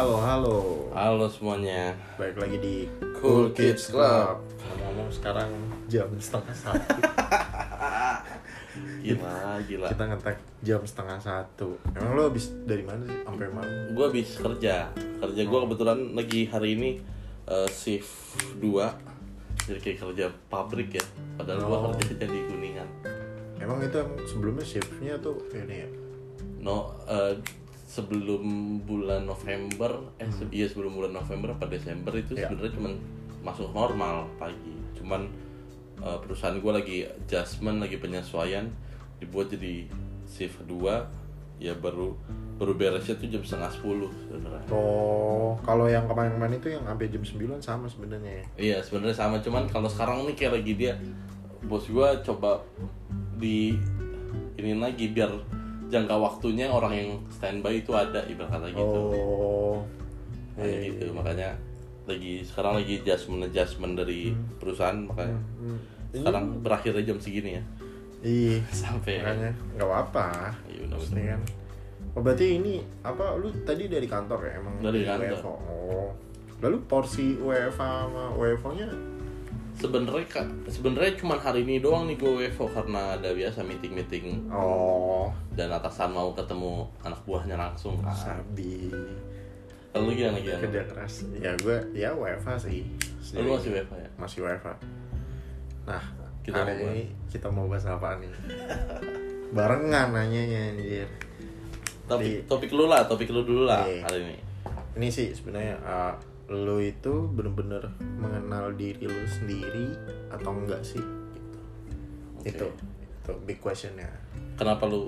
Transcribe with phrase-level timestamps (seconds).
[0.00, 0.56] Halo, halo.
[0.96, 1.92] Halo semuanya.
[2.16, 2.88] Baik lagi di
[3.20, 4.40] Cool Kids Club.
[4.56, 5.52] Ngomong-ngomong sekarang
[5.92, 7.00] jam setengah satu.
[9.04, 9.92] Gila, gila.
[9.92, 11.76] Kita ngetek jam setengah satu.
[11.92, 13.20] Emang lo habis dari mana sih?
[13.28, 13.92] Sampai malam?
[13.92, 14.88] Gue habis kerja.
[14.96, 16.90] Kerja gue kebetulan lagi hari ini
[17.44, 18.64] eh, shift 2
[19.68, 21.04] Jadi kayak kerja pabrik ya.
[21.36, 21.92] Padahal gue Oh.
[22.00, 22.88] kerjanya di Kuningan.
[23.60, 25.88] Emang itu sebelumnya shiftnya tuh ini ya?
[26.56, 27.36] No, eh,
[27.90, 28.44] sebelum
[28.80, 32.46] bulan November, eh se- iya sebelum bulan November apa Desember itu Ya.
[32.46, 32.92] sebenarnya cuman
[33.42, 34.70] masuk normal pagi.
[34.94, 35.26] Cuman
[35.98, 38.70] eh, perusahaan gue lagi adjustment, lagi penyesuaian,
[39.18, 39.90] dibuat jadi
[40.24, 41.18] shift 2
[41.60, 42.14] ya baru
[42.56, 44.64] baru beresnya tuh jam setengah sepuluh sebenarnya.
[44.70, 48.44] Oh, kalau yang kemarin-kemarin itu yang sampai jam 9 sama sebenarnya ya.
[48.56, 50.94] Iya sebenarnya sama cuman kalau sekarang nih kayak lagi dia
[51.60, 52.64] bos gua coba
[53.36, 53.76] di
[54.54, 55.32] ini lagi biar
[55.90, 59.00] jangka waktunya orang yang standby itu ada ibarat kata gitu.
[59.10, 59.76] Oh.
[60.54, 61.50] Kayak gitu makanya
[62.06, 65.78] lagi sekarang lagi adjustment adjustment dari perusahaan makanya Hmm.
[66.10, 67.62] sekarang berakhirnya jam segini ya
[68.20, 68.60] Iya.
[68.84, 70.26] sampai Makanya nggak apa-apa.
[70.68, 70.98] Iya, benar-benar.
[70.98, 71.40] Maksudnya kan.
[72.10, 72.74] Oh berarti ini
[73.06, 75.38] apa lu tadi dari kantor ya emang Dari di kantor.
[75.46, 76.10] Oh.
[76.60, 77.70] Lalu porsi WFA
[78.10, 78.88] sama WFO-nya
[79.80, 84.24] sebenarnya kak sebenarnya cuma hari ini doang nih gue WFO karena ada biasa meeting meeting
[84.52, 88.12] oh dan atasan mau ketemu anak buahnya langsung kan.
[88.12, 88.92] sabi
[89.90, 90.62] Lalu gimana gimana?
[90.62, 91.14] kerja keras.
[91.34, 92.86] Ya gue ya WFA sih.
[93.34, 94.10] Lu masih WFH ya?
[94.22, 94.74] Masih WFA.
[95.82, 96.04] Nah,
[96.46, 98.30] Kita hari mau ini kita mau bahas apa nih?
[99.50, 101.10] Barengan nanyanya anjir.
[102.06, 104.06] Topik, topik lu lah, topik lu dulu lah Iya.
[104.06, 104.36] hari ini.
[104.94, 106.14] Ini sih sebenarnya uh,
[106.50, 109.94] lu itu bener-bener mengenal diri lu sendiri
[110.34, 110.98] atau enggak sih?
[110.98, 111.58] Gitu.
[112.42, 112.50] Oke.
[112.50, 112.66] Itu
[113.30, 114.10] itu big questionnya.
[114.58, 115.06] Kenapa lu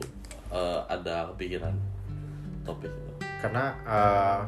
[0.55, 1.75] uh, ada kepikiran
[2.63, 3.13] topik itu?
[3.43, 4.43] Karena uh,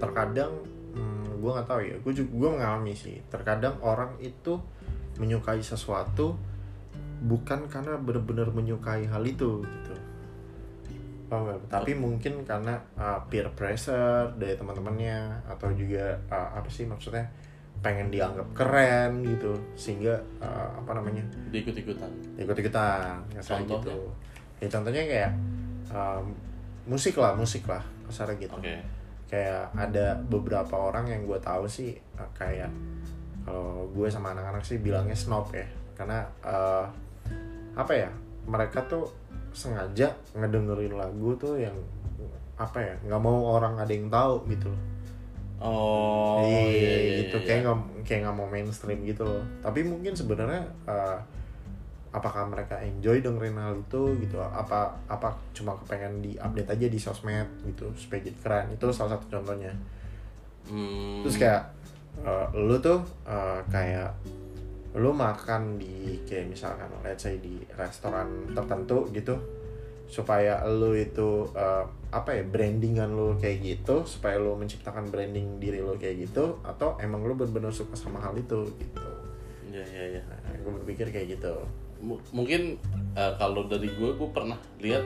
[0.00, 0.64] terkadang
[0.96, 3.20] hmm, gue nggak tahu ya, gue juga gue mengalami sih.
[3.28, 4.56] Terkadang orang itu
[5.20, 6.40] menyukai sesuatu
[7.24, 9.94] bukan karena bener-bener menyukai hal itu gitu.
[11.42, 11.58] Nggak?
[11.72, 17.26] Tapi mungkin karena uh, peer pressure dari teman-temannya atau juga uh, apa sih maksudnya
[17.84, 21.20] pengen dianggap keren gitu sehingga uh, apa namanya
[21.52, 22.08] Diikut-ikutan.
[22.40, 23.76] ikut-ikutan Contohnya?
[23.76, 23.96] gitu
[24.62, 25.32] ya contohnya kayak
[25.92, 26.24] um,
[26.88, 28.80] musik lah musik lah kasarnya gitu Oke.
[29.28, 32.72] kayak ada beberapa orang yang gue tahu sih uh, kayak
[33.44, 36.88] kalau gue sama anak-anak sih bilangnya snob ya karena uh,
[37.76, 38.08] apa ya
[38.44, 39.08] mereka tuh
[39.54, 41.74] sengaja ngedengerin lagu tuh yang
[42.54, 44.82] apa ya nggak mau orang ada yang tahu gitu loh.
[45.64, 47.40] Oh, iya, iya, iya, gitu.
[47.40, 47.46] iya.
[47.46, 49.42] kayak nggak kayak nggak mau mainstream gitu loh.
[49.64, 51.18] Tapi mungkin sebenarnya uh,
[52.12, 54.38] apakah mereka enjoy dengerin hal itu gitu?
[54.38, 58.66] Apa apa cuma kepengen di update aja di sosmed gitu supaya jadi keren?
[58.76, 59.72] Itu salah satu contohnya.
[60.68, 61.74] Hmm, terus kayak
[62.22, 64.12] uh, lu tuh uh, kayak
[64.94, 69.34] lu makan di kayak misalkan let's say di restoran tertentu gitu
[70.06, 71.82] supaya lu itu uh,
[72.14, 76.94] apa ya brandingan lu kayak gitu supaya lu menciptakan branding diri lu kayak gitu atau
[77.02, 79.02] emang lu benar-benar suka sama hal itu gitu.
[79.74, 80.22] Iya, iya, iya.
[80.22, 81.54] nah, gue berpikir kayak gitu.
[81.98, 82.78] M- mungkin
[83.18, 85.02] uh, kalau dari gue gue pernah lihat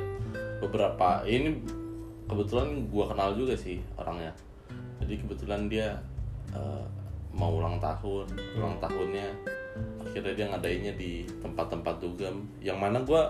[0.60, 1.64] beberapa ini
[2.28, 4.36] kebetulan gue kenal juga sih orangnya.
[5.00, 5.96] Jadi kebetulan dia
[6.52, 6.84] uh,
[7.32, 8.28] mau ulang tahun
[8.60, 9.56] ulang tahunnya
[10.02, 13.22] akhirnya dia ngadainnya di tempat-tempat dugem yang mana gue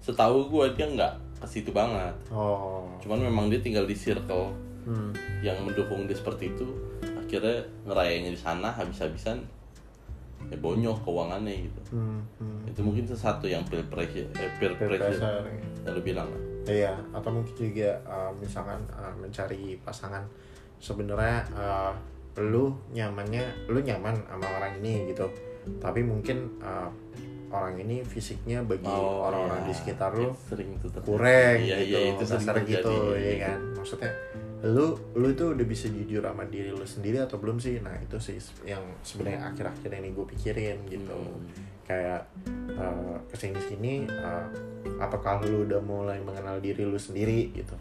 [0.00, 4.52] setahu gue dia nggak ke situ banget oh cuman memang dia tinggal di circle
[4.86, 5.12] hmm.
[5.44, 6.66] yang mendukung dia seperti itu
[7.02, 9.42] akhirnya ngerayanya di sana habis-habisan
[10.46, 12.22] ya bonyok keuangannya gitu Hmm.
[12.38, 12.60] Hmm.
[12.66, 15.42] itu mungkin sesuatu yang peer pressure eh, peer Peer pressure pressure,
[15.86, 16.42] yang lu bilang kan?
[16.66, 20.26] Iya, atau mungkin juga uh, misalkan uh, mencari pasangan
[20.82, 21.94] sebenarnya uh,
[22.42, 25.30] lu nyamannya lu nyaman sama orang ini gitu.
[25.78, 26.90] Tapi mungkin uh,
[27.46, 29.68] orang ini fisiknya bagi orang-orang iya.
[29.70, 31.96] di sekitar lu Itu sering itu kurang iya, gitu.
[31.96, 33.58] iya, itu sering gitu ya kan.
[33.78, 34.12] Maksudnya
[34.66, 37.78] lu lu tuh udah bisa jujur sama diri lu sendiri atau belum sih?
[37.78, 41.46] Nah, itu sih yang sebenarnya akhir-akhir ini gue pikirin gitu Hmm.
[41.86, 42.26] kayak
[42.74, 44.42] uh, ke sini sini uh,
[44.98, 47.78] apakah lu udah mulai mengenal diri lu sendiri gitu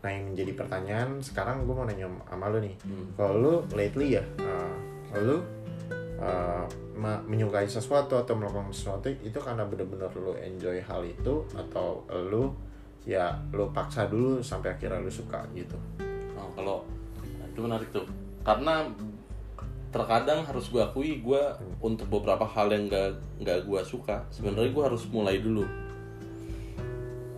[0.00, 3.10] nah yang menjadi pertanyaan sekarang gue mau nanya sama lu nih Hmm.
[3.18, 4.76] kalau lu lately ya uh,
[5.18, 5.42] lu
[6.20, 6.64] uh,
[6.94, 12.52] me- menyukai sesuatu atau melakukan sesuatu itu karena bener-bener lu enjoy hal itu atau lu
[13.08, 15.76] ya lu paksa dulu sampai akhirnya lu suka gitu.
[16.36, 16.84] Nah, kalau
[17.50, 18.04] itu menarik tuh.
[18.40, 18.88] Karena
[19.90, 21.42] terkadang harus gue akui gue
[21.82, 23.10] untuk beberapa hal yang gak
[23.42, 25.66] nggak gue suka sebenarnya gue harus mulai dulu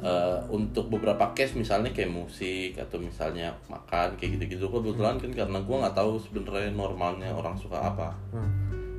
[0.02, 5.58] eh, untuk beberapa case misalnya kayak musik atau misalnya makan kayak gitu-gitu kebetulan kan karena
[5.58, 8.50] gue nggak tahu sebenarnya normalnya orang suka apa Hmm.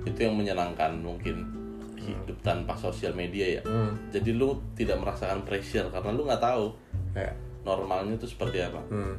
[0.04, 1.44] itu yang menyenangkan mungkin
[2.00, 3.96] hidup tanpa sosial media ya Hmm.
[4.10, 6.72] jadi lu tidak merasakan pressure karena lu nggak tahu
[7.14, 9.16] Kayak, normalnya itu seperti apa hmm.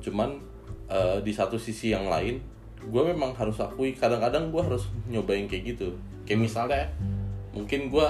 [0.00, 0.40] cuman
[0.88, 2.40] eh, di satu sisi yang lain
[2.80, 5.92] gue memang harus akui kadang-kadang gue harus nyobain kayak gitu
[6.24, 6.88] kayak misalnya
[7.52, 8.06] mungkin gue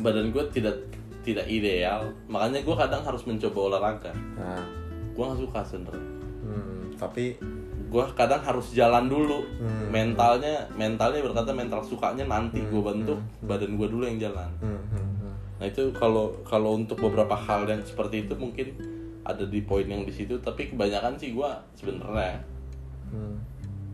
[0.00, 0.76] badan gue tidak
[1.22, 4.62] tidak ideal makanya gue kadang harus mencoba olahraga Nah,
[5.14, 6.02] gue nggak suka sebenernya
[6.42, 6.84] hmm.
[6.98, 7.24] tapi
[7.92, 9.88] gue kadang harus jalan dulu Hmm.
[9.88, 15.10] mentalnya mentalnya berkata mental sukanya nanti gue bentuk badan gue dulu yang jalan hmm, hmm,
[15.20, 15.34] hmm.
[15.62, 18.74] Nah itu kalau kalau untuk beberapa hal yang seperti itu mungkin
[19.22, 22.42] ada di poin yang di situ, tapi kebanyakan sih gua sebenarnya
[23.14, 23.38] Hmm.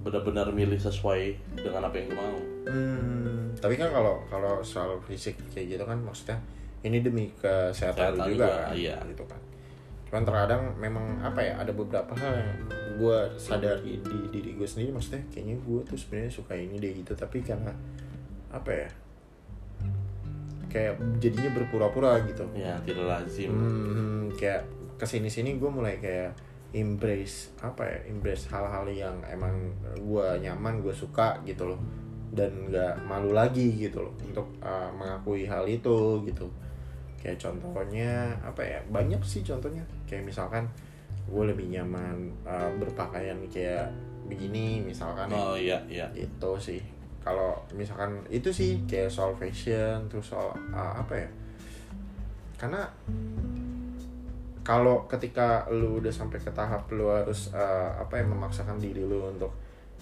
[0.00, 2.40] benar-benar milih sesuai dengan apa yang gue mau.
[2.72, 6.40] Hmm, tapi kan kalau kalau soal fisik kayak gitu kan maksudnya
[6.86, 8.96] ini demi kesehatan lu Kesehatan juga, juga, kan, iya.
[9.10, 9.40] gitu kan.
[10.08, 12.52] Cuman terkadang memang apa ya ada beberapa hal yang
[12.98, 17.14] gue sadari di diri gue sendiri maksudnya kayaknya gue tuh sebenarnya suka ini deh gitu
[17.14, 17.70] tapi karena
[18.50, 18.88] apa ya
[20.68, 22.44] kayak jadinya berpura-pura gitu.
[22.56, 23.52] Ya tidak lazim.
[23.52, 26.34] Hmm, kayak ke sini sini gue mulai kayak
[26.76, 31.80] embrace apa ya embrace hal-hal yang emang gue nyaman gue suka gitu loh
[32.28, 36.44] dan nggak malu lagi gitu loh untuk uh, mengakui hal itu gitu
[37.18, 40.64] kayak contohnya apa ya banyak sih contohnya kayak misalkan
[41.28, 43.90] gue lebih nyaman uh, berpakaian kayak
[44.24, 46.06] begini misalkan ya Oh iya iya.
[46.14, 46.80] itu sih
[47.20, 51.28] kalau misalkan itu sih kayak soal fashion terus soal uh, apa ya
[52.56, 52.82] karena
[54.62, 59.32] kalau ketika lu udah sampai ke tahap lu harus uh, apa ya memaksakan diri lu
[59.32, 59.52] untuk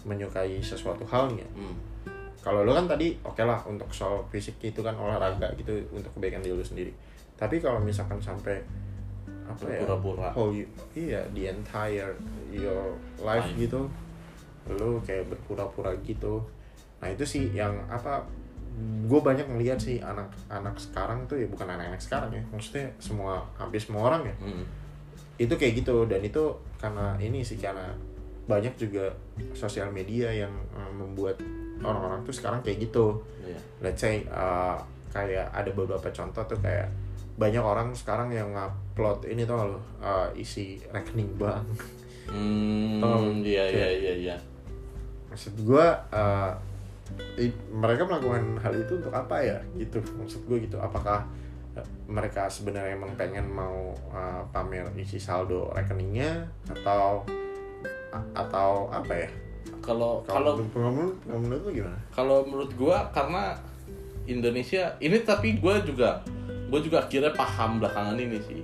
[0.03, 1.77] menyukai sesuatu hal nih ya Hmm.
[2.47, 6.39] Kalau lu kan tadi oke lah untuk soal fisik itu kan olahraga gitu untuk kebaikan
[6.39, 6.95] diri lu sendiri
[7.35, 8.63] tapi kalau misalkan sampai
[9.47, 10.31] apa ya Berpura-pura.
[10.35, 10.55] oh
[10.95, 12.15] iya the entire
[12.49, 13.59] your life Life.
[13.59, 13.91] gitu
[14.71, 16.39] lu kayak berpura-pura gitu
[16.99, 18.23] nah itu sih yang apa
[19.07, 23.79] gue banyak ngeliat sih anak-anak sekarang tuh ya bukan anak-anak sekarang ya maksudnya semua hampir
[23.79, 24.65] semua orang ya Hmm.
[25.37, 26.43] itu kayak gitu dan itu
[26.77, 27.89] karena ini sih karena
[28.47, 29.11] banyak juga
[29.53, 31.37] sosial media yang uh, membuat
[31.81, 33.21] orang-orang tuh sekarang kayak gitu.
[33.43, 33.59] Iya.
[33.81, 34.75] let's say uh,
[35.09, 36.91] kayak ada beberapa contoh tuh kayak
[37.37, 41.69] banyak orang sekarang yang ngupload ini tuh lo uh, isi rekening bank.
[42.27, 44.37] Hmm, Oh, iya iya iya iya.
[45.27, 46.51] maksud gua uh,
[47.37, 50.03] i- mereka melakukan hal itu untuk apa ya gitu?
[50.17, 51.23] Maksud gue gitu apakah
[51.77, 57.23] uh, mereka sebenarnya emang pengen mau uh, pamer isi saldo rekeningnya atau
[58.35, 59.29] atau apa ya
[59.87, 61.99] Kalau kalau kalau menurut kalau menurut lu gimana?
[62.11, 63.55] kalau menurut gua karena
[64.25, 66.19] Indonesia ini tapi gua juga
[66.67, 68.59] gue juga akhirnya paham belakangan ini sih.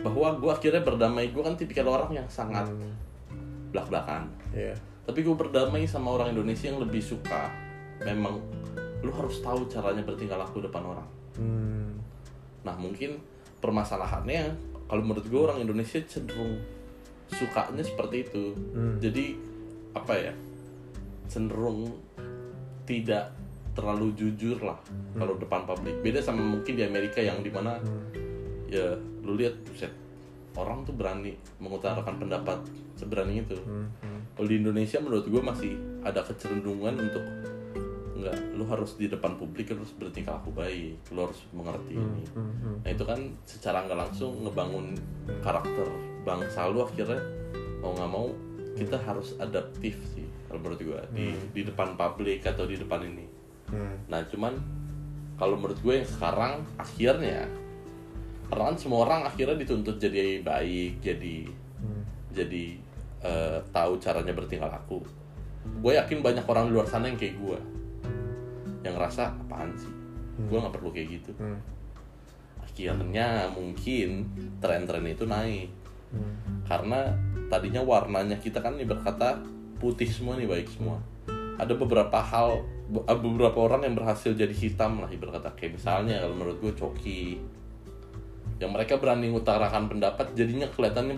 [0.00, 2.96] Bahwa gua akhirnya berdamai gue kan tipikal orang yang sangat Hmm,
[3.68, 4.72] belak belakan Iya.
[5.04, 7.52] tapi gue berdamai sama orang Indonesia yang lebih suka
[8.00, 8.40] memang
[8.98, 11.08] lu harus tahu caranya bertingkah laku depan orang.
[11.36, 11.92] Hmm,
[12.62, 13.20] nah mungkin
[13.60, 14.56] permasalahannya
[14.86, 16.56] kalau menurut gue orang Indonesia cenderung
[17.28, 18.56] sukanya seperti itu.
[18.72, 18.96] Hmm.
[18.96, 19.36] jadi
[19.92, 20.32] apa ya
[21.26, 21.92] cenderung
[22.86, 23.34] tidak
[23.76, 24.80] terlalu jujur lah
[25.12, 26.00] kalau depan publik.
[26.00, 27.76] Beda sama mungkin di Amerika yang di mana
[28.66, 29.92] ya lu lihat buset
[30.56, 32.58] orang tuh berani mengutarakan pendapat
[32.96, 33.58] seberani itu.
[33.60, 34.20] Hmm, hmm.
[34.32, 37.24] kalau di Indonesia menurut gue masih ada kecenderungan untuk
[38.16, 42.24] nggak lu harus di depan publik lu harus bertingkah laku baik lu harus mengerti ini.
[42.32, 42.76] Hmm, hmm.
[42.80, 44.96] nah itu kan secara nggak langsung ngebangun
[45.44, 45.84] karakter
[46.24, 47.20] bangsa lu akhirnya
[47.84, 48.26] mau nggak mau
[48.76, 53.26] kita harus adaptif sih kalau menurut gue di di depan publik atau di depan ini
[53.66, 53.98] Hmm.
[54.06, 54.54] nah cuman
[55.34, 57.50] kalau menurut gue yang sekarang akhirnya
[58.46, 62.02] kan semua orang akhirnya dituntut jadi baik jadi Hmm.
[62.30, 62.78] jadi
[63.20, 65.02] eh, tahu caranya bertingkah laku
[65.82, 67.58] gue yakin banyak orang di luar sana yang kayak gue
[68.80, 69.90] yang ngerasa apaan sih
[70.38, 71.58] gue nggak perlu kayak gitu Hmm.
[72.62, 75.68] akhirnya mungkin tren-tren itu naik
[76.06, 76.62] Hmm.
[76.64, 77.10] karena
[77.50, 79.42] tadinya warnanya kita kan nih berkata
[79.76, 80.98] putih semua nih baik semua
[81.56, 86.20] ada beberapa hal be- beberapa orang yang berhasil jadi hitam lah ibarat kata kayak misalnya
[86.20, 87.40] kalau menurut gue coki
[88.56, 91.16] yang mereka berani mengutarakan pendapat jadinya kelihatannya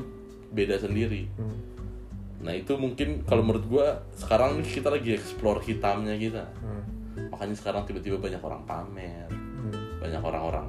[0.49, 1.59] beda sendiri Hmm.
[2.38, 3.87] nah itu mungkin kalau menurut gue
[4.17, 6.83] sekarang nih kita lagi explore hitamnya kita Hmm.
[7.29, 9.75] makanya sekarang tiba-tiba banyak orang pamer Hmm.
[9.99, 10.67] banyak orang-orang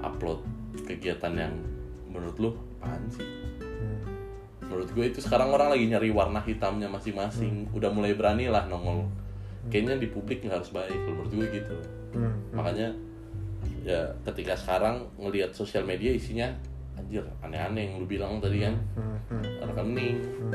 [0.00, 0.42] upload
[0.82, 1.54] kegiatan yang
[2.04, 3.26] menurut lu apaan sih
[3.64, 4.02] Hmm.
[4.64, 9.06] Menurut gue itu sekarang orang lagi nyari warna hitamnya masing-masing udah mulai berani lah nongol
[9.66, 11.76] kayaknya di publik nggak harus baik menurut gue gitu
[12.14, 12.30] Hmm.
[12.50, 12.94] makanya
[13.82, 16.46] ya ketika sekarang ngelihat sosial media isinya
[16.94, 20.52] anjir aneh-aneh yang lu bilang tadi kan Hmm, hmm, rekening hmm.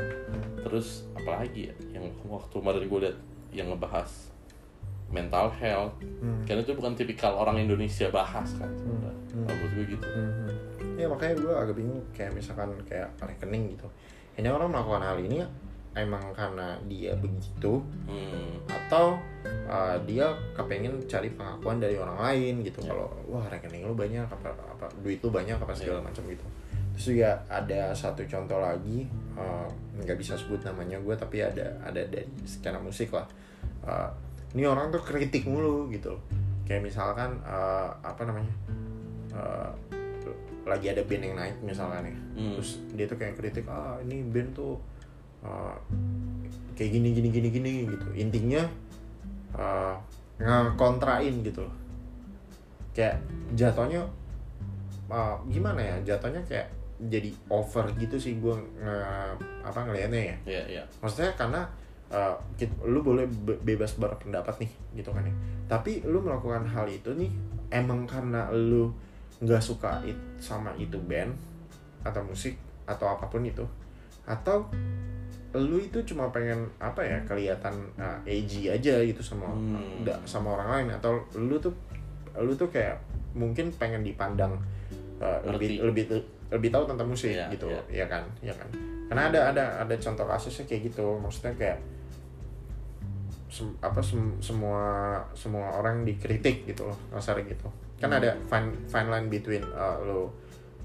[0.62, 3.18] terus apalagi ya yang waktu kemarin gue lihat
[3.52, 4.08] yang ngebahas
[5.08, 6.40] mental health Hmm.
[6.44, 9.46] karena itu bukan tipikal orang Indonesia bahas kan sebenarnya Hmm.
[9.46, 10.06] Menurut gue gitu.
[11.00, 13.88] Ya makanya gue agak bingung kayak misalkan kayak rekening gitu.
[14.36, 15.40] Ini orang melakukan hal ini
[15.90, 18.62] emang karena dia begitu hmm.
[18.70, 19.18] atau
[19.66, 22.84] uh, dia kepengen cari pengakuan dari orang lain gitu.
[22.84, 22.92] Ya.
[22.92, 26.06] Kalau wah rekening lu banyak apa apa duit lu banyak apa segala Ya.
[26.12, 26.46] macam gitu.
[26.94, 29.66] Terus juga ada satu contoh lagi uh,
[30.04, 33.26] nggak bisa sebut namanya gue tapi ada ada dari skena musik lah.
[33.82, 34.10] Uh,
[34.52, 36.14] ini orang tuh kritik mulu gitu.
[36.68, 38.52] Kayak misalkan uh, apa namanya?
[39.34, 39.72] uh,
[40.70, 42.16] lagi ada band yang naik misalkan ya.
[42.38, 42.54] Hmm.
[42.54, 44.78] terus dia tuh kayak kritik ah ini band tuh
[45.42, 45.74] uh,
[46.78, 48.08] kayak gini gini gini gini gitu.
[48.14, 48.62] Intinya
[49.58, 49.98] uh,
[50.38, 51.74] ngekontrain gitu loh.
[52.94, 53.18] Kayak
[53.58, 54.06] jatuhnya
[55.10, 56.14] uh, gimana ya?
[56.14, 58.96] Jatuhnya kayak jadi over gitu sih gue nge
[59.66, 60.36] apa ngelihatnya ya.
[60.46, 61.66] Ya ya maksudnya karena
[62.14, 64.72] uh, kit- lu boleh be- bebas berpendapat nih
[65.02, 65.34] gitu kan ya.
[65.66, 67.32] Tapi lu melakukan hal itu nih
[67.72, 68.92] emang karena lu
[69.40, 71.32] nggak suka it, sama itu band
[72.00, 73.64] atau musik atau apa pun itu.
[74.24, 74.68] Atau
[75.50, 80.04] lu itu cuma pengen apa ya kelihatan uh, edgy aja gitu sama Hmm.
[80.22, 80.88] sama orang lain.
[80.94, 81.72] Atau lu tuh
[82.36, 83.00] lu tuh kayak
[83.34, 84.54] mungkin pengen dipandang
[85.18, 86.04] uh, lebih lebih
[86.50, 87.66] lebih tahu tentang musik Iya, gitu.
[87.66, 88.04] iya.
[88.04, 88.22] ya kan?
[88.42, 88.68] Ya kan?
[89.10, 91.02] Karena ada ada ada contoh kasusnya kayak gitu.
[91.18, 91.78] Maksudnya kayak
[93.50, 94.78] sem- apa sem- semua
[95.34, 97.66] semua orang dikritik gitu loh kasar gitu
[98.00, 100.32] kan ada fine fine line between uh, lo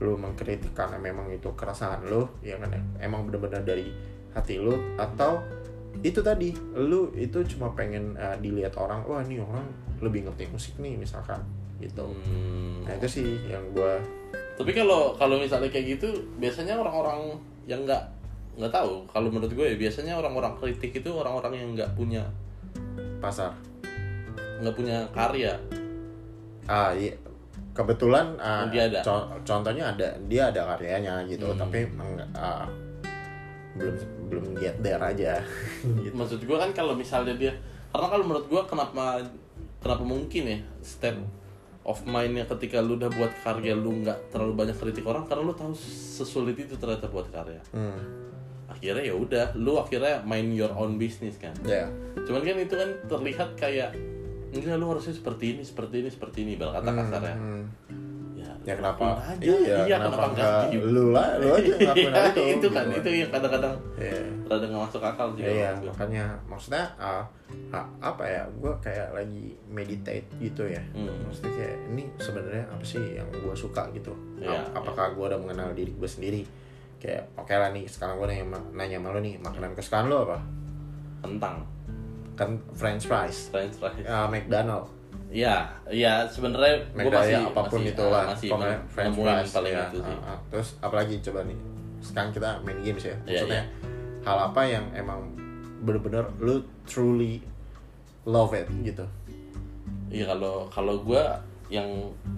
[0.04, 2.76] lo mengkritik karena memang itu keresahan lo ya kan?
[3.00, 3.88] Emang benar-benar dari
[4.36, 5.40] hati lo atau
[6.04, 9.64] itu tadi lu itu cuma pengen uh, dilihat orang wah ini orang
[10.04, 11.40] lebih ngerti musik nih misalkan
[11.80, 12.04] gitu.
[12.04, 12.84] Hmm.
[12.88, 14.00] nah itu sih yang gua
[14.56, 16.08] tapi kalau kalau misalnya kayak gitu
[16.40, 17.36] biasanya orang-orang
[17.68, 18.04] yang nggak
[18.56, 19.04] nggak tahu.
[19.12, 22.24] Kalau menurut gue ya biasanya orang-orang kritik itu orang-orang yang nggak punya
[23.20, 23.52] pasar.
[24.64, 25.60] Nggak punya karya
[26.66, 27.14] ah iya
[27.72, 29.00] kebetulan ah, Dia ada.
[29.02, 31.60] co- contohnya ada dia ada karyanya gitu Hmm.
[31.60, 31.84] tapi
[32.34, 32.66] ah,
[33.76, 33.96] belum
[34.28, 35.44] belum get there aja
[36.04, 36.16] gitu.
[36.16, 37.52] maksud gue kan kalau misalnya dia
[37.92, 39.20] karena kalau menurut gue kenapa
[39.80, 41.20] kenapa mungkin ya state
[41.84, 45.54] of mindnya ketika lu udah buat karya lu nggak terlalu banyak kritik orang karena lu
[45.54, 48.00] tahu sesulit itu ternyata buat karya hmm.
[48.66, 51.86] akhirnya ya udah lu akhirnya main your own business kan ya
[52.26, 53.92] cuman kan itu kan terlihat kayak
[54.58, 57.64] enggak lu harusnya seperti ini seperti ini seperti ini bal kata kasarnya Hmm.
[58.36, 59.42] ya, ya kenapa aja.
[59.42, 62.86] iya, iya kenapa, kenapa enggak lu lah lu aja ngelakuin Iya, hal itu itu kan
[62.88, 62.98] gitu.
[62.98, 64.20] itu yang kadang-kadang Iya.
[64.46, 65.92] rada nggak masuk akal juga Iya, menurut gua.
[65.92, 67.24] makanya maksudnya ah,
[68.00, 68.44] apa ya?
[68.54, 70.82] Gue kayak lagi meditate gitu ya.
[70.92, 71.12] Hmm.
[71.24, 74.12] Maksudnya kayak ini sebenarnya apa sih yang gue suka gitu?
[74.38, 76.42] Iya, Ap- apakah gue udah mengenal diri gue sendiri?
[76.98, 80.40] Kayak oke lah nih sekarang gue nanya, nanya sama lo nih makanan kesukaan lo apa?
[81.18, 81.66] tentang
[82.36, 84.92] Kan French fries, French fries uh, McDonald,
[85.36, 89.52] Iya, iya sebenarnya gue masih ya apa pun masih, itulah, ah, masih pokoknya French fries
[89.52, 89.86] paling ya.
[89.92, 90.16] itu sih.
[90.16, 90.40] ah, ah.
[90.48, 91.60] Terus apalagi coba nih?
[92.00, 93.16] Sekarang kita main games ya.
[93.28, 93.64] Iya, Maksudnya
[94.24, 95.20] hal apa yang emang
[95.84, 97.44] bener-bener lu truly
[98.24, 99.04] love it gitu?
[100.08, 101.24] Iya kalau kalau gue
[101.68, 101.90] yang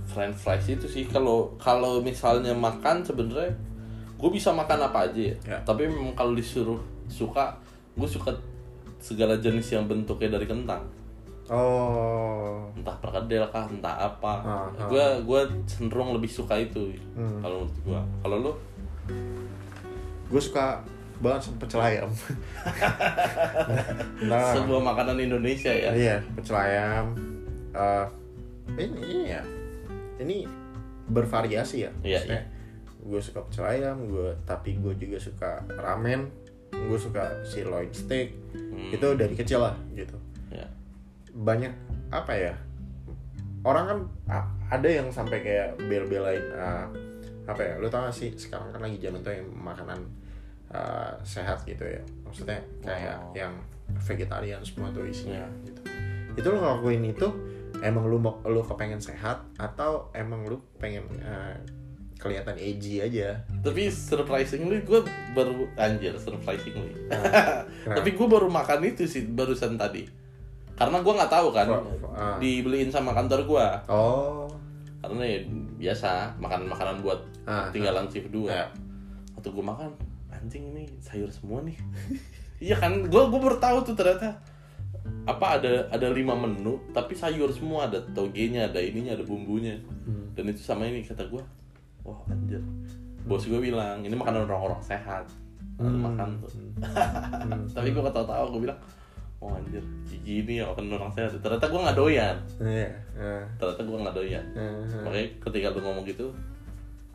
[0.10, 3.54] French fries itu sih kalau kalau misalnya makan sebenarnya
[4.18, 5.36] gue bisa makan apa aja ya.
[5.46, 5.60] Ya.
[5.62, 7.54] Tapi memang kalau disuruh suka
[7.94, 8.34] gue suka
[8.98, 10.82] segala jenis yang bentuknya dari kentang.
[11.48, 14.34] Oh, Entah perkedel kah, entah apa.
[14.44, 14.86] Ah, ah.
[14.86, 17.40] Gue gue cenderung lebih suka itu Hmm.
[17.40, 18.00] kalau menurut gue.
[18.22, 18.52] Kalau lu
[20.28, 20.84] gue suka
[21.18, 22.10] banget sama pecel ayam.
[24.28, 25.92] nah, sebuah makanan Indonesia ya.
[25.94, 27.16] iya pecel ayam.
[27.72, 28.06] Eh,
[28.78, 29.42] ini, ini ya,
[30.20, 30.38] ini
[31.08, 31.92] bervariasi ya.
[32.04, 32.44] Iya, Maksudnya,
[33.08, 36.28] Gue suka pecel ayam, gue tapi gue juga suka ramen,
[36.86, 38.38] gue suka sirloin steak.
[38.54, 38.94] Hmm.
[38.94, 40.14] Itu dari kecil lah gitu.
[40.50, 40.68] Ya.
[41.34, 41.74] Banyak
[42.10, 42.54] apa ya?
[43.66, 44.00] Orang kan
[44.70, 46.86] ada yang sampai kayak bel-belain eh,
[47.48, 47.74] apa ya?
[47.80, 50.00] Lu tau gak sih sekarang kan lagi zaman tuh yang makanan
[50.70, 52.02] eh, sehat gitu ya.
[52.24, 53.34] Maksudnya kayak Oh.
[53.36, 53.54] yang
[54.04, 55.66] vegetarian semua tuh isinya Iya.
[55.68, 55.82] gitu.
[56.38, 57.28] Itu lu ngelakuin itu
[57.80, 61.56] emang lu mau lu kepengen sehat atau emang lu pengen eh,
[62.18, 63.38] kelihatan edgy aja?
[63.62, 66.92] Tapi surprisingly gue baru anjir surprisingly.
[67.08, 67.64] Nah,
[67.98, 70.04] Tapi gue baru makan itu sih barusan tadi.
[70.74, 71.68] Karena gue nggak tahu kan
[72.14, 72.38] ah.
[72.38, 73.68] dibeliin sama kantor gue.
[73.88, 74.46] Oh,
[75.00, 75.40] Karena ya
[75.78, 78.68] biasa makanan-makanan buat Ah, tinggalan shift 2 Ya.
[79.34, 79.90] Waktu gue makan
[80.28, 81.78] anjing ini sayur semua nih.
[82.66, 84.38] iya kan gue gue baru tahu tuh ternyata
[85.24, 90.32] apa ada ada lima menu tapi sayur semua ada togenya ada ininya ada bumbunya Hmm.
[90.34, 91.44] dan itu sama ini kata gue
[92.08, 92.64] wah anjir
[93.22, 95.28] bos gue bilang ini makanan orang-orang sehat
[95.78, 96.02] Harus Hmm.
[96.02, 96.50] makan tuh
[97.76, 98.80] tapi gue ketawa-tawa gue bilang
[99.38, 99.84] oh anjir
[100.18, 102.90] gini ya makanan orang sehat ternyata gue nggak doyan Iya.
[103.14, 104.74] eh, ternyata gue nggak doyan eh.
[105.04, 106.34] makanya ketika lu ngomong gitu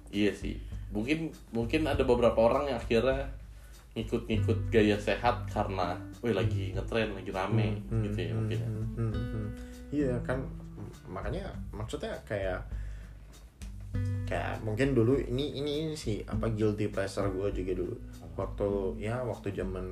[0.09, 0.61] iya sih
[0.93, 3.27] mungkin mungkin ada beberapa orang yang akhirnya
[3.93, 8.69] ngikut-ngikut gaya sehat karena wih lagi ngetren lagi rame Hmm, gitu ya hmm, mungkin ya.
[8.69, 9.49] hmm, hmm, hmm.
[9.93, 10.39] Iya kan
[11.05, 12.63] makanya maksudnya kayak
[14.33, 17.95] kayak mungkin dulu ini ini, ini sih apa guilty pleasure gue juga dulu
[18.33, 19.85] waktu ya waktu zaman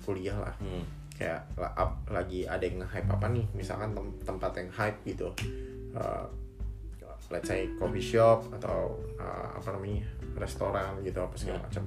[0.00, 0.84] kuliah lah Hmm.
[1.16, 5.32] kayak up- lagi ada yang nge-hype apa nih misalkan tem- tempat yang hype gitu
[5.90, 6.22] Uh,
[7.28, 10.06] let's say coffee shop atau uh, apa namanya
[10.36, 11.64] restoran gitu apa segala Ya.
[11.66, 11.84] macam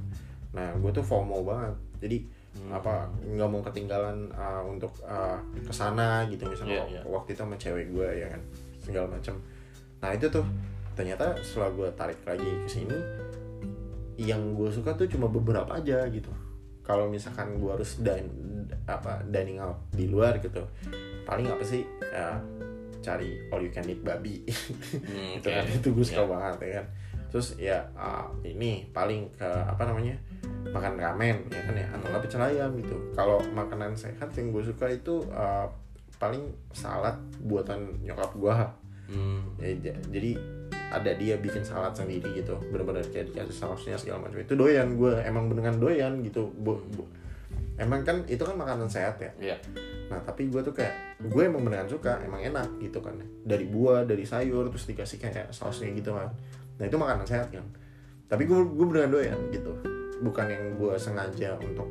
[0.51, 2.17] nah gue tuh FOMO banget jadi
[2.53, 2.69] Hmm.
[2.69, 7.01] apa nggak mau ketinggalan uh, untuk uh, ke sana gitu misalnya Iya, iya.
[7.03, 8.41] waktu itu sama cewek gue ya kan
[8.77, 9.33] segala macam
[9.97, 10.45] nah itu tuh
[10.93, 12.97] ternyata setelah gue tarik lagi ke sini
[14.15, 16.29] yang gue suka tuh cuma beberapa aja gitu.
[16.81, 18.27] Kalau misalkan gue harus dan
[18.85, 20.61] apa dining out di luar gitu
[21.23, 21.81] paling apa sih?
[22.03, 22.37] Uh,
[22.99, 24.43] cari all you can eat babi.
[25.03, 25.55] Hmm, itu oke.
[25.55, 26.29] kan itu gue suka Ya.
[26.29, 26.85] banget ya kan.
[27.33, 30.13] Terus ya uh, ini paling ke apa namanya
[30.69, 31.87] makan ramen ya kan ya.
[31.89, 32.95] Atau nggak pecel ayam gitu.
[33.11, 35.65] Kalau makanan sehat yang gue suka itu uh,
[36.15, 38.55] paling salad buatan nyokap gue
[39.03, 39.43] Hmm.
[39.59, 39.75] ya,
[40.09, 40.39] jadi
[40.91, 45.13] ada dia bikin salad sendiri gitu bener-bener kayak dikasih sausnya segala macam itu doyan gue
[45.25, 47.09] emang beneran doyan gitu Bu- bu-
[47.75, 49.57] emang kan itu kan makanan sehat ya Iya.
[50.13, 53.17] Nah tapi gue tuh kayak gue emang beneran suka, emang enak gitu kan.
[53.41, 56.29] Dari buah, dari sayur, terus dikasih kayak sausnya gitu kan.
[56.77, 57.65] Nah itu makanan sehat kan.
[58.29, 59.73] Tapi gue gue beneran doyan gitu.
[60.21, 61.89] Bukan yang gue sengaja untuk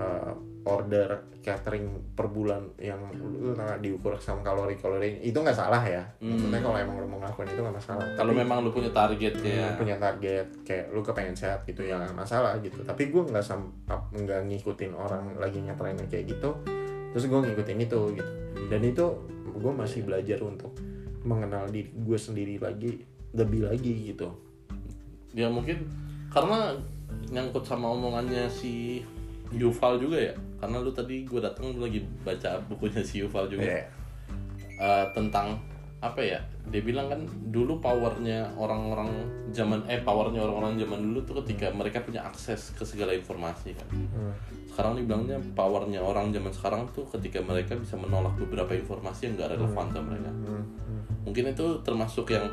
[0.00, 0.32] uh,
[0.68, 6.04] order catering per bulan yang lu nggak, diukur sama kalori kalori itu nggak salah ya.
[6.20, 8.04] Maksudnya kalau emang lu mau ngelakuin itu nggak masalah.
[8.14, 9.72] Kalau memang lu punya target ya.
[9.80, 13.70] punya target kayak lu kepengen sehat gitu ya nggak masalah gitu tapi gue nggak sam
[13.88, 16.50] nggak ngikutin orang lagi ngetrennya kayak gitu
[17.14, 18.32] terus gue ngikutin itu gitu
[18.68, 19.06] dan itu
[19.48, 20.74] gue masih belajar untuk
[21.22, 24.28] mengenal diri gue sendiri lagi lebih lagi gitu
[25.36, 25.84] Ya mungkin
[26.32, 26.72] karena
[27.28, 29.04] nyangkut sama omongannya si
[29.52, 30.34] Yuval juga ya.
[30.58, 33.62] Karena lu tadi gue datang lu lagi baca bukunya si Yuval juga.
[33.64, 33.82] Iya.
[34.78, 35.58] Eh, tentang
[35.98, 36.38] apa ya
[36.70, 37.18] dia bilang kan
[37.50, 39.10] dulu powernya orang-orang
[39.50, 43.82] zaman eh powernya orang-orang zaman dulu tuh ketika mereka punya akses ke segala informasi kan
[43.90, 44.30] Hmm.
[44.70, 49.58] sekarang dibilangnya powernya orang zaman sekarang tuh ketika mereka bisa menolak beberapa informasi yang gak
[49.58, 50.62] relevan sama mereka Hmm.
[50.62, 51.02] Hmm.
[51.26, 52.46] mungkin itu termasuk yang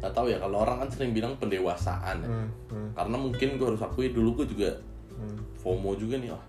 [0.00, 2.28] nggak tahu ya kalau orang kan sering bilang pendewasaan ya.
[2.28, 2.48] Hmm.
[2.68, 2.90] Hmm.
[2.92, 4.70] karena mungkin gue harus akui dulu gue juga
[5.16, 5.36] Hmm.
[5.56, 6.44] FOMO juga nih wah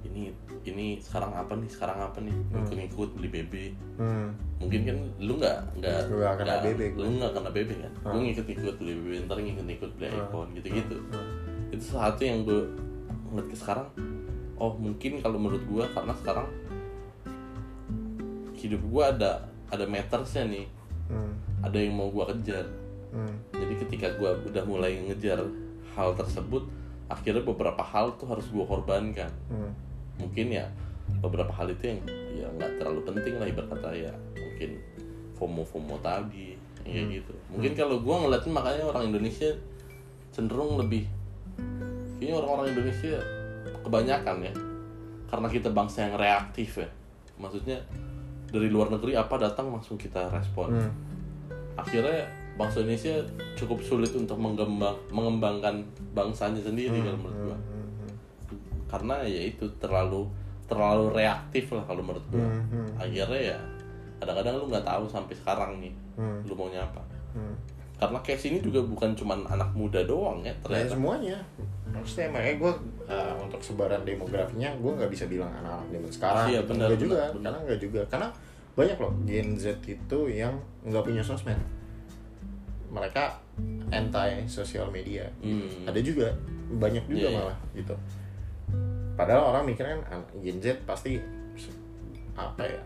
[0.00, 0.30] ini
[0.62, 3.54] ini sekarang apa nih sekarang apa nih ngikut-ngikut beli BB
[3.96, 4.30] Hmm.
[4.58, 8.10] mungkin kan lu nggak nggak Lu nggak kena BB, lu nggak kena BB kan Hmm.
[8.10, 11.72] gue ngikut-ngikut beli BB ntar ngikut-ngikut beli iPhone gitu-gitu Hmm.
[11.72, 12.60] itu satu yang gue
[13.28, 13.86] ngeliat ke sekarang
[14.56, 16.48] oh mungkin kalau menurut gue karena sekarang
[18.54, 19.30] hidup gue ada
[19.68, 20.66] ada metersnya nih
[21.08, 21.32] Hmm.
[21.60, 22.66] ada yang mau gue kejar
[23.08, 23.32] Hmm.
[23.50, 25.40] jadi ketika gue udah mulai ngejar
[25.90, 26.68] hal tersebut
[27.08, 29.72] akhirnya beberapa hal tuh harus gue korbankan Hmm.
[30.18, 30.66] Mungkin ya
[31.24, 32.00] beberapa hal itu yang
[32.36, 34.70] ya nggak terlalu penting lah ibarat kata ya mungkin
[35.38, 37.32] FOMO FOMO tadi kayak gitu.
[37.52, 39.50] Mungkin kalau gue ngeliatin makanya orang Indonesia
[40.32, 41.04] cenderung lebih
[42.18, 43.18] kayaknya orang-orang Indonesia
[43.86, 44.52] kebanyakan ya
[45.28, 46.88] karena kita bangsa yang reaktif ya.
[47.38, 47.78] Maksudnya
[48.48, 50.72] dari luar negeri apa datang langsung kita respon.
[50.74, 50.92] Hmm.
[51.78, 52.26] akhirnya
[52.58, 53.22] bangsa Indonesia
[53.54, 55.78] cukup sulit untuk mengembang mengembangkan
[56.10, 57.54] bangsanya sendiri kalau menurut gua.
[57.54, 57.77] Hmm.
[58.88, 60.24] Karena ya itu terlalu
[60.64, 62.64] terlalu reaktif lah kalau menurut gua Hmm.
[62.68, 62.88] Hmm.
[62.96, 63.58] akhirnya ya
[64.18, 66.40] kadang-kadang lu nggak tahu sampai sekarang nih Hmm.
[66.42, 67.54] lu maunya apa Hmm.
[67.96, 71.36] karena case ini juga bukan cuman anak muda doang ya Ya, ternyata semuanya
[71.88, 72.72] maksudnya makanya gue
[73.40, 76.68] untuk sebaran demografinya gue nggak bisa bilang anak-anak zaman sekarang Iya, gitu.
[76.68, 77.42] benar, Nggak juga benar, benar.
[77.44, 78.28] karena nggak juga karena
[78.74, 81.58] banyak loh Gen Z itu yang nggak punya sosmed
[82.88, 83.36] mereka
[83.88, 85.84] anti sosial media Hmm.
[85.84, 86.28] ada juga
[86.70, 87.38] banyak juga Iya, iya.
[87.40, 87.94] malah gitu
[89.18, 91.18] padahal orang mikir kan anak Gen Z pasti
[92.38, 92.78] apa ya?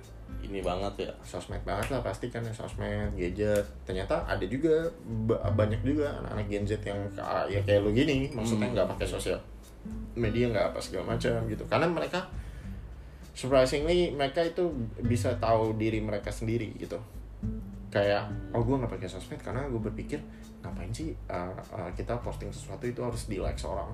[0.42, 1.12] Ini banget ya.
[1.22, 3.62] Sosmed banget lah pasti kan ya sosmed gadget.
[3.84, 4.88] Ternyata ada juga
[5.28, 6.98] ba- banyak juga anak-anak Gen Z yang
[7.46, 8.32] ya kayak lu gini.
[8.32, 8.74] Maksudnya Hmm.
[8.74, 9.38] nggak pakai sosial
[10.16, 11.62] media nggak apa segala macam gitu.
[11.68, 12.26] Karena mereka
[13.32, 14.72] surprisingly mereka itu
[15.04, 16.98] bisa tahu diri mereka sendiri gitu.
[17.92, 20.18] Kayak oh gue nggak pakai sosmed karena gue berpikir
[20.62, 23.88] ngapain sih uh, uh, kita posting sesuatu itu harus di like seorang?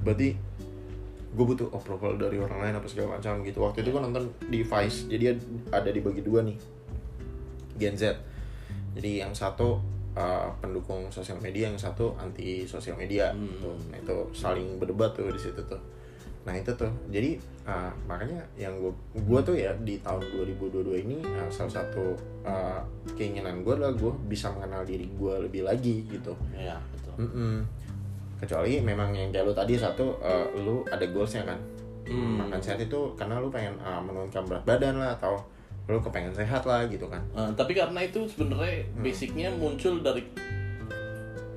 [0.00, 0.32] Berarti
[1.28, 3.60] gue butuh approval dari orang lain apa segala macam gitu.
[3.60, 5.36] Waktu itu gue nonton di Vice jadi
[5.68, 6.56] ada dibagi dua nih.
[7.76, 8.16] Gen Z.
[8.96, 9.78] Jadi yang satu
[10.16, 13.30] uh, pendukung sosial media yang satu anti sosial media.
[13.30, 13.44] Hmm.
[13.44, 13.70] gitu.
[13.92, 15.80] nah itu saling berdebat tuh di situ tuh.
[16.48, 16.90] Nah itu tuh.
[17.12, 17.36] Jadi
[17.68, 22.16] uh, makanya yang gue gue tuh ya di tahun 2022 ini uh, salah satu
[22.48, 22.80] uh,
[23.14, 26.32] keinginan gue adalah gue bisa mengenal diri gue lebih lagi gitu.
[26.56, 27.14] Iya, betul.
[28.38, 31.58] Kecuali memang yang kayak lu tadi satu uh, lu ada goalsnya kan
[32.08, 32.40] Hmm.
[32.40, 35.36] makan sehat itu karena lu pengen uh, menurunkan berat badan lah atau
[35.84, 39.04] lu kepengen sehat lah gitu kan Eh, tapi karena itu sebenarnya Hmm.
[39.04, 40.24] basicnya muncul dari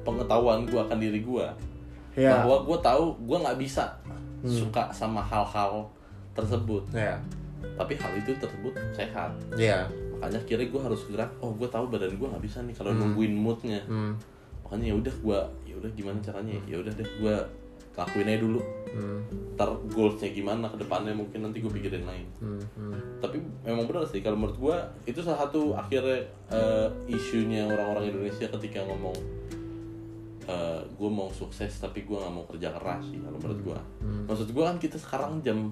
[0.02, 1.54] pengetahuan gua akan diri gua
[2.14, 3.86] ya bahwa gua tahu gua nggak bisa
[4.42, 4.50] Hmm.
[4.50, 5.86] suka sama hal-hal
[6.34, 7.14] tersebut ya
[7.78, 12.10] tapi hal itu tersebut sehat ya makanya kira gue harus gerak oh gue tahu badan
[12.12, 13.06] gue nggak bisa nih kalau Hmm.
[13.06, 14.18] nungguin moodnya hmm.
[14.72, 17.36] Makanya ya udah gue ya udah gimana caranya ya udah deh gue
[17.92, 19.24] lakuin aja dulu Hmm.
[19.56, 22.60] ntar goalsnya gimana ke depannya mungkin nanti gue pikirin lain Hmm.
[22.74, 22.96] Hmm.
[23.20, 28.48] tapi memang benar sih kalau menurut gue itu salah satu akhirnya eh, isunya orang-orang Indonesia
[28.50, 29.16] ketika ngomong
[30.92, 34.24] gue mau sukses tapi gue nggak mau kerja keras sih kalau menurut gue Hmm.
[34.26, 35.72] maksud gue kan kita sekarang jam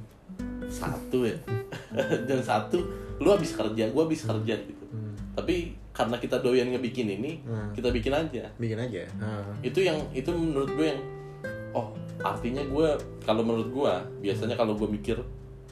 [0.65, 1.35] satu ya
[2.27, 2.79] jam satu
[3.17, 5.13] lu habis kerja gue habis kerja gitu Hmm.
[5.35, 7.75] tapi karena kita doyan ngebikin ini Hmm.
[7.75, 9.43] kita bikin aja bikin aja Ah.
[9.59, 11.01] itu yang itu menurut gue yang
[11.71, 12.87] oh artinya gue
[13.21, 15.19] kalau menurut gue biasanya kalau gue mikir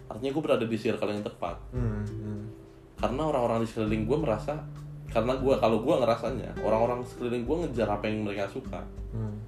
[0.06, 2.04] artinya gue berada di circle yang tepat Hmm.
[2.04, 2.44] Hmm.
[2.98, 4.60] karena orang-orang di sekeliling gue merasa
[5.08, 9.40] karena gue kalau gue ngerasanya orang-orang sekeliling gue ngejar apa yang mereka suka Hmm.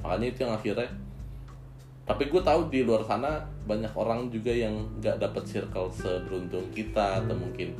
[0.00, 0.88] makanya itu yang akhirnya
[2.02, 7.20] tapi gue tahu di luar sana banyak orang juga yang nggak dapet circle seberuntung kita
[7.20, 7.76] atau mungkin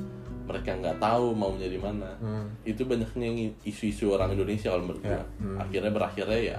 [0.48, 2.48] mereka nggak tahu maunya di mana Hmm.
[2.64, 3.28] itu banyaknya
[3.62, 5.56] isu-isu orang Indonesia kalau menurut Ya, gue hmm.
[5.60, 6.58] akhirnya berakhirnya ya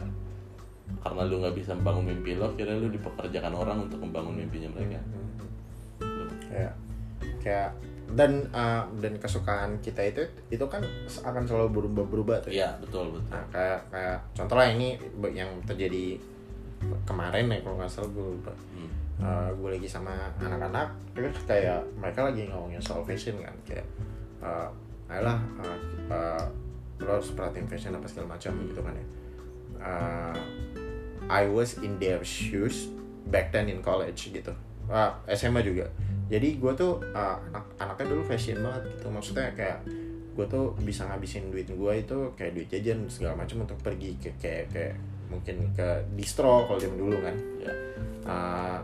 [1.02, 5.02] karena lu nggak bisa membangun mimpi lo akhirnya lu dipekerjakan orang untuk membangun mimpinya mereka
[6.50, 6.70] ya
[7.40, 7.72] kayak
[8.10, 10.82] dan uh, dan kesukaan kita itu itu kan
[11.22, 14.98] akan selalu berubah berubah tuh iya betul betul Nah, kayak kayak contoh lah ini
[15.30, 16.18] yang terjadi
[17.06, 18.54] kemarin ya kalau nggak salah gue lupa.
[18.74, 18.90] Hmm.
[19.20, 23.84] Uh, gue lagi sama anak-anak terus kayak mereka lagi ngomongin soal fashion kan kayak
[24.40, 24.72] uh,
[25.12, 25.78] ayolah uh,
[26.08, 26.46] uh,
[27.04, 29.06] lo harus perhatiin fashion apa segala macam gitu kan ya.
[29.80, 30.40] Uh,
[31.28, 32.88] I was in their shoes
[33.28, 34.56] back then in college gitu.
[34.88, 35.92] Uh, SMA juga.
[36.32, 39.08] Jadi gue tuh uh, anak anaknya dulu fashion banget gitu.
[39.12, 39.84] Maksudnya kayak
[40.36, 44.32] gue tuh bisa ngabisin duit gue itu kayak duit jajan segala macam untuk pergi ke
[44.40, 44.96] kayak kayak
[45.28, 47.36] mungkin ke distro kalau zaman dulu kan.
[47.60, 47.74] Ya
[48.30, 48.80] uh,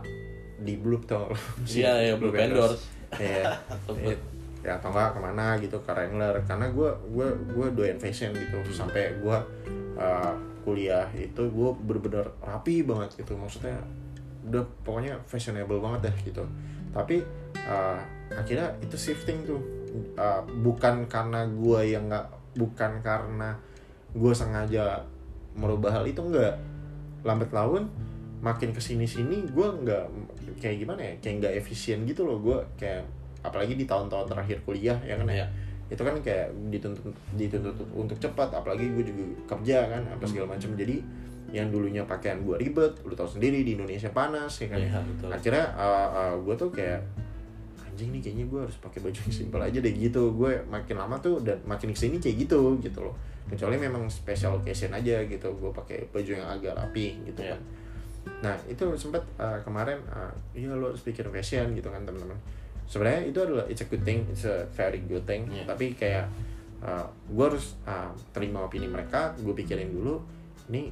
[0.60, 1.32] di Blue tuh
[1.68, 3.54] iya iya Blue Vendors Iya.
[3.86, 4.18] Sempet.
[4.66, 6.34] ya atau enggak ke mana gitu ke Wrangler.
[6.42, 8.58] Karena gue gue gue doyan fashion gitu.
[8.74, 9.38] Sampai gue
[9.94, 10.34] uh,
[10.66, 13.38] kuliah itu gue bener-bener rapi banget gitu.
[13.38, 13.78] Maksudnya
[14.46, 16.44] udah pokoknya fashionable banget deh gitu.
[16.90, 17.22] Tapi
[17.62, 17.98] uh,
[18.34, 19.62] akhirnya itu shifting tuh.
[20.18, 22.26] Uh, bukan karena gue yang nggak
[22.58, 23.56] bukan karena
[24.12, 25.06] gue sengaja
[25.54, 26.58] merubah hal itu enggak.
[27.22, 27.86] Lambat laun
[28.36, 30.04] makin ke sini sini gue nggak
[30.60, 32.36] kayak gimana ya kayak nggak efisien gitu loh.
[32.38, 33.02] Gue kayak
[33.40, 35.42] apalagi di tahun-tahun terakhir kuliah ya kan ya.
[35.42, 35.48] Iya.
[35.86, 39.22] itu kan kayak dituntut dituntut untuk cepat apalagi gue juga
[39.54, 40.74] kerja kan apa segala macam.
[40.74, 40.98] Jadi
[41.54, 44.82] yang dulunya pakaian gue ribet lu tahu sendiri di Indonesia panas ya kan.
[44.82, 45.28] Iya, betul.
[45.30, 45.64] akhirnya
[46.42, 47.00] gue tuh kayak
[47.86, 50.34] anjing nih kayaknya gue harus pakai baju yang simpel aja deh gitu.
[50.34, 53.14] Gue makin lama tuh dan makin ke sini kayak gitu gitu loh.
[53.46, 57.54] Kecuali memang special occasion aja gitu gue pakai baju yang agak rapi gitu Iya.
[57.54, 57.60] kan
[58.42, 62.36] nah itu sempat uh, kemarin uh, iya lo harus pikir fashion gitu kan teman-teman.
[62.86, 65.48] Sebenarnya itu adalah it's a good thing it's a very good thing.
[65.50, 65.64] Iya.
[65.66, 66.26] tapi kayak
[66.84, 70.20] uh, gue harus uh, terima opini mereka gue pikirin dulu
[70.70, 70.90] ini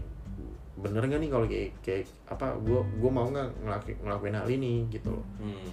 [0.75, 4.75] bener gak nih kalau kayak kayak apa gue gue mau nggak ngelakuin, ngelakuin hal ini?
[4.91, 5.23] Gitu loh.
[5.39, 5.71] Hmm.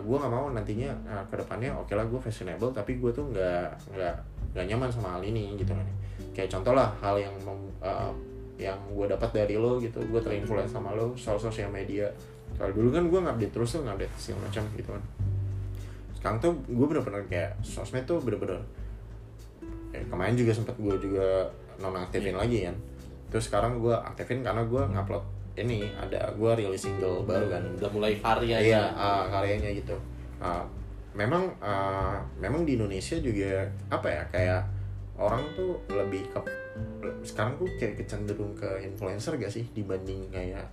[0.00, 3.68] gue nggak mau nantinya uh, ke depannya oke lah gue fashionable tapi gue tuh nggak
[3.92, 4.16] nggak
[4.56, 5.84] nggak nyaman sama hal ini gitu kan.
[6.32, 8.08] Kayak contoh lah hal yang mem- uh,
[8.58, 12.10] yang gue dapat dari lo gitu gue terinfluence sama lo soal sosial media.
[12.58, 15.04] Kalau dulu kan gue ngupdate terus tuh ngupdate segala macam gitu kan.
[16.18, 18.58] Sekarang tuh gue bener-bener kayak sosmed tuh bener-bener
[19.94, 21.46] eh, kemarin juga sempat gue juga
[21.78, 22.76] nonaktifin lagi kan.
[23.30, 27.62] Terus sekarang gue aktifin karena gue ngupload ini ada gue rilis single baru kan.
[27.78, 29.94] Udah mulai karya iya uh, karyanya gitu.
[30.42, 30.66] Uh,
[31.14, 34.62] memang uh, memang di Indonesia juga apa ya kayak
[35.18, 36.38] orang tuh lebih ke
[37.26, 40.70] sekarang tuh kayak kecenderung ke influencer gak sih dibanding kayak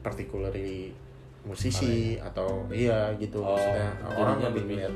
[0.00, 0.94] particularly
[1.42, 3.40] musisi atau iya gitu.
[3.40, 4.94] Oh, maksudnya orang lebih ngeliat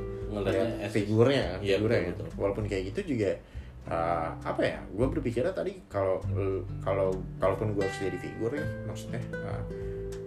[0.84, 2.22] as- figurnya Iya, figurnya betul, gitu.
[2.24, 2.38] betul.
[2.40, 3.30] walaupun kayak gitu juga
[3.88, 6.22] uh, apa ya gue berpikirnya tadi kalau
[6.80, 9.62] kalau kalaupun gue harus jadi figur ya maksudnya uh,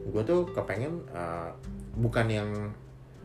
[0.05, 1.49] gue tuh kepengen uh,
[1.97, 2.49] bukan yang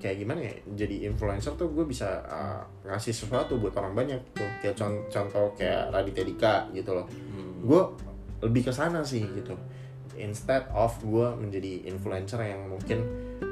[0.00, 4.48] kayak gimana ya jadi influencer tuh gue bisa uh, ngasih sesuatu buat orang banyak tuh.
[4.64, 7.04] Kayak contoh, contoh kayak Raditya Dika gitu loh.
[7.06, 7.60] Hmm.
[7.60, 7.82] gue
[8.40, 9.52] lebih ke sana sih gitu.
[10.16, 13.04] Instead of gue menjadi influencer yang mungkin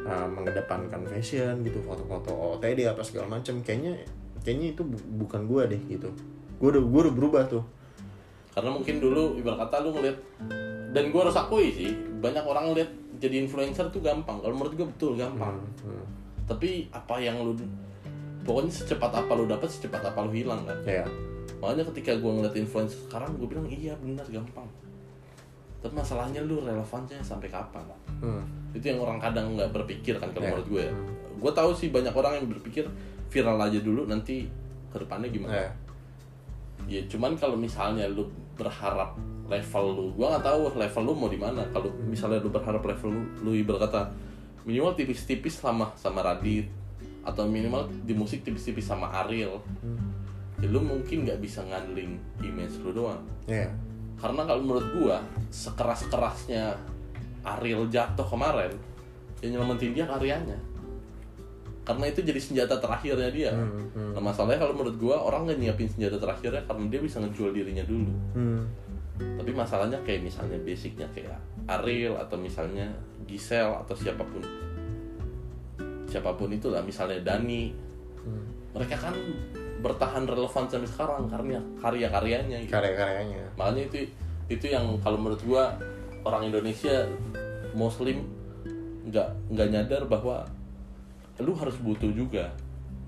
[0.09, 4.01] uh, mengedepankan fashion gitu foto-foto OTD apa segala macam kayaknya
[4.41, 6.09] kayaknya itu bu- bukan gue deh gitu.
[6.57, 7.65] Gue udah gue udah berubah tuh.
[8.57, 10.17] Karena mungkin dulu ibarat kata lu ngeliat
[10.97, 14.41] dan gue harus akui sih banyak orang ngeliat jadi influencer tuh gampang.
[14.41, 15.61] Kalau menurut gue betul gampang.
[15.85, 16.05] Hmm,
[16.49, 17.53] tapi apa yang lu
[18.43, 20.79] pokoknya secepat apa lu dapat secepat apa lu hilang kan?
[20.83, 21.05] Ya
[21.59, 24.67] makanya ketika gue ngeliat influencer sekarang gue bilang iya benar gampang.
[25.79, 27.83] Tapi masalahnya lu relevannya sampai kapan?
[28.19, 28.43] Hmm,
[28.75, 30.51] itu yang orang kadang nggak berpikir kan kalau Iya.
[30.55, 30.95] menurut gue ya.
[31.39, 32.83] Gue tahu sih banyak orang yang berpikir
[33.31, 34.49] viral aja dulu nanti
[34.89, 35.55] ke depannya gimana?
[35.55, 35.71] Ya
[36.89, 38.25] ya cuman kalau misalnya lu
[38.57, 39.13] berharap
[39.51, 41.61] level lu gua nggak tahu level lu mau di mana.
[41.75, 44.03] Kalau misalnya lu berharap level lu lu ibarat kata
[44.65, 46.71] minimal tipis-tipis sama sama Radit.
[47.27, 49.61] Atau minimal di musik tipis-tipis sama Ariel.
[50.59, 53.23] Ya lu mungkin nggak bisa ngandelin image lu doang.
[53.47, 53.71] Ya
[54.19, 55.17] karena kalau menurut gua
[55.55, 56.75] sekeras-kerasnya
[57.47, 58.75] Ariel jatuh kemarin
[59.41, 60.59] yang nyelamatin dia karyanya.
[61.87, 63.53] Karena itu jadi senjata terakhirnya dia.
[63.55, 64.13] Hmm, hmm.
[64.13, 67.85] nah masalahnya kalau menurut gua orang nggak nyiapin senjata terakhirnya karena dia bisa ngejual dirinya
[67.87, 68.13] dulu.
[68.37, 68.63] Hmm,
[69.19, 72.87] tapi masalahnya kayak misalnya basicnya kayak Ariel atau misalnya
[73.29, 74.43] Giselle atau siapa pun
[76.09, 77.75] siapa pun itulah misalnya Dani
[78.25, 78.73] hmm.
[78.73, 79.15] mereka kan
[79.79, 82.73] bertahan relevan sampai sekarang karena karya-karyanya gitu.
[82.73, 83.99] karya-karyanya makanya itu
[84.49, 85.77] itu yang kalau menurut gua
[86.25, 87.05] orang Indonesia
[87.77, 88.25] Muslim
[89.09, 90.49] nggak nggak nyadar bahwa
[91.39, 92.51] lu harus butuh juga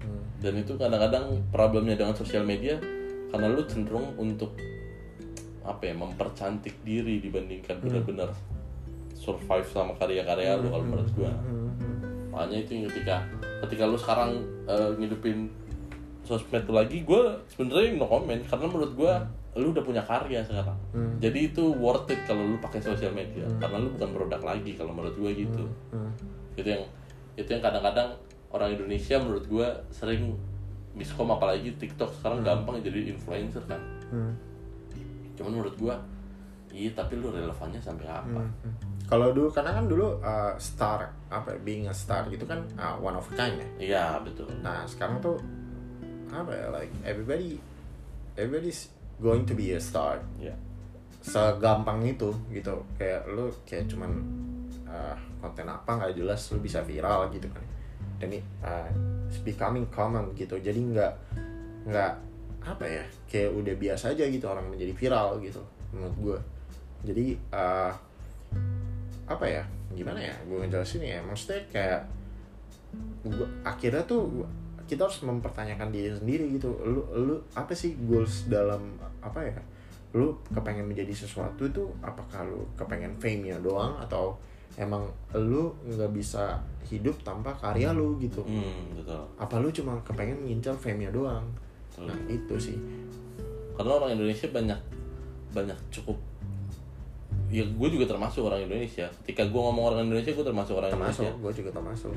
[0.00, 0.24] Hmm.
[0.40, 2.80] dan itu kadang-kadang problemnya dengan sosial media
[3.28, 4.56] karena lu cenderung untuk
[5.70, 8.30] apa ya mempercantik diri dibandingkan benar-benar
[9.14, 11.96] survive sama karya-karya lu kalau menurut gua Hmm, hmm.
[12.30, 13.16] makanya itu yang ketika
[13.60, 14.30] ketika lu sekarang
[14.64, 15.46] eh, ngidupin
[16.22, 19.12] sosmed lu lagi gue sebenarnya no comment karena menurut gue
[19.52, 21.18] lu udah punya karya sekarang Hmm.
[21.18, 24.90] jadi itu worth it kalau lu pakai sosial media karena lu bukan produk lagi kalau
[24.90, 26.10] menurut gue gitu Hmm.
[26.54, 26.84] itu yang
[27.34, 28.14] itu yang kadang-kadang
[28.50, 30.34] orang Indonesia menurut gue sering
[30.90, 33.78] miskom apalagi TikTok sekarang gampang jadi influencer kan
[34.08, 34.32] Hmm.
[35.34, 35.94] Cuman menurut gue
[36.70, 38.74] iya tapi lu relevannya sampai apa Hmm.
[39.10, 42.94] Kalau dulu karena kan dulu uh, star apa ya, being a star itu kan uh,
[42.94, 43.66] one of a kind ya.
[43.82, 45.34] iya betul Nah sekarang tuh
[46.30, 47.58] apa ya like everybody
[48.38, 48.86] everybody's
[49.18, 50.22] going to be a star.
[50.38, 50.54] ya
[51.26, 54.14] Segampang itu gitu kayak lu kayak cuman
[54.86, 57.66] uh, konten apa nggak jelas lu bisa viral gitu kan.
[58.22, 58.86] Dan ini uh,
[59.26, 60.54] it's becoming common gitu.
[60.62, 61.12] Jadi nggak
[61.90, 62.12] nggak
[62.60, 65.60] apa ya kayak udah biasa aja gitu orang menjadi viral gitu
[65.96, 66.38] menurut gue.
[67.10, 67.92] Jadi uh,
[69.24, 69.62] apa ya
[69.96, 72.00] gimana ya gue ngejelasin ya maksudnya kayak
[73.24, 74.52] gua, akhirnya tuh gua-
[74.90, 76.74] kita harus mempertanyakan diri sendiri gitu.
[76.82, 79.58] Lu lu apa sih goals dalam apa ya
[80.10, 84.34] lu kepengen menjadi sesuatu itu apakah lu kepengen fame nya doang atau
[84.74, 85.06] emang
[85.38, 86.58] lu nggak bisa
[86.90, 88.42] hidup tanpa karya lu gitu?
[88.42, 89.22] Hmm betul.
[89.38, 91.46] Apa lu cuma kepengen ngincar fame nya doang
[92.00, 92.08] Betul.
[92.08, 92.76] nah itu sih.
[93.76, 94.80] Karena orang Indonesia banyak
[95.50, 96.16] banyak cukup
[97.50, 99.10] ya gue juga termasuk orang Indonesia.
[99.22, 102.14] Ketika gue ngomong orang Indonesia gue termasuk orang termasuk Indonesia gue juga termasuk.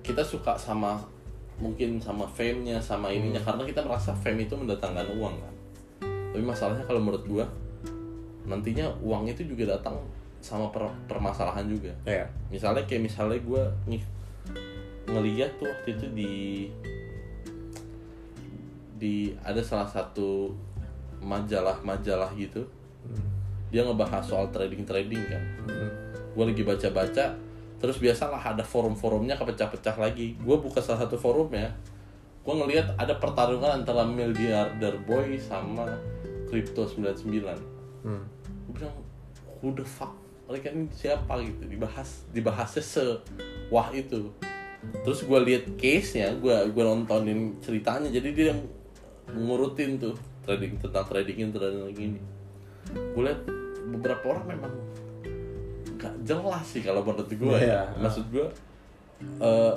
[0.00, 0.98] Kita suka sama
[1.60, 3.40] mungkin sama fame-nya sama ininya.
[3.40, 5.54] Karena kita merasa fame itu mendatangkan uang kan.
[6.32, 7.44] Tapi masalahnya kalau menurut gue
[8.48, 10.00] nantinya uang itu juga datang
[10.40, 11.92] sama per- permasalahan juga.
[12.08, 14.02] Ya misalnya kayak misalnya gue nih
[15.06, 16.32] ngeliat tuh waktu itu di
[18.96, 20.52] di ada salah satu
[21.20, 22.64] majalah-majalah gitu.
[23.70, 25.44] Dia ngebahas soal trading trading kan.
[25.68, 25.90] Hmm.
[26.36, 27.32] gue lagi baca-baca
[27.80, 30.36] terus biasalah ada forum-forumnya kepecah-pecah lagi.
[30.40, 31.72] Gue buka salah satu forumnya
[32.46, 35.98] gue ngelihat ada pertarungan antara miliarder boy sama
[36.46, 37.74] crypto 99
[38.06, 38.22] Hmm.
[38.70, 38.94] gue bilang
[39.58, 40.14] who the fuck?
[40.46, 41.42] Mereka ini siapa?
[41.42, 41.66] Gitu.
[41.66, 43.02] Dibahas dibahasnya se
[43.66, 44.30] wah itu.
[45.02, 48.06] Terus gue lihat case nya gue gue nontonin ceritanya.
[48.06, 48.62] Jadi dia yang
[49.30, 52.20] ngurutin tuh trading tentang trading trading gini
[52.86, 53.42] gue lihat
[53.90, 54.72] beberapa orang memang
[55.96, 57.82] nggak jelas sih kalau menurut gue Iya.
[57.88, 58.46] ya maksud gue
[59.40, 59.74] eh,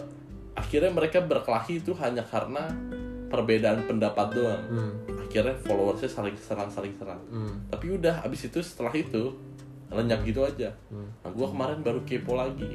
[0.54, 2.68] akhirnya mereka berkelahi itu hanya karena
[3.30, 4.64] perbedaan pendapat doang.
[4.68, 4.94] Hmm.
[5.22, 7.22] akhirnya followersnya saling serang saling serang.
[7.30, 7.54] Hmm.
[7.70, 9.30] tapi udah abis itu setelah itu
[9.90, 10.74] lenyap gitu aja.
[10.90, 11.06] Hmm.
[11.22, 12.74] nah gue kemarin baru kepo lagi.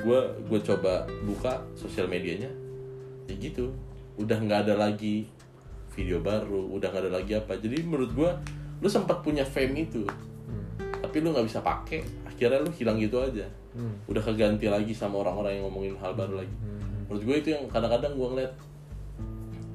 [0.00, 2.48] Gue gue coba buka sosial medianya.
[3.26, 3.74] Ya gitu.
[4.14, 5.26] Udah nggak ada lagi
[6.00, 8.30] video baru udah nggak ada lagi apa jadi menurut gue
[8.80, 10.08] lu sempat punya fame itu
[10.48, 10.66] Hmm.
[10.98, 13.94] tapi lu nggak bisa pakai akhirnya lu hilang gitu aja Hmm.
[14.04, 17.04] udah keganti lagi sama orang-orang yang ngomongin hal baru lagi Hmm.
[17.04, 18.52] menurut gue itu yang kadang-kadang gue ngeliat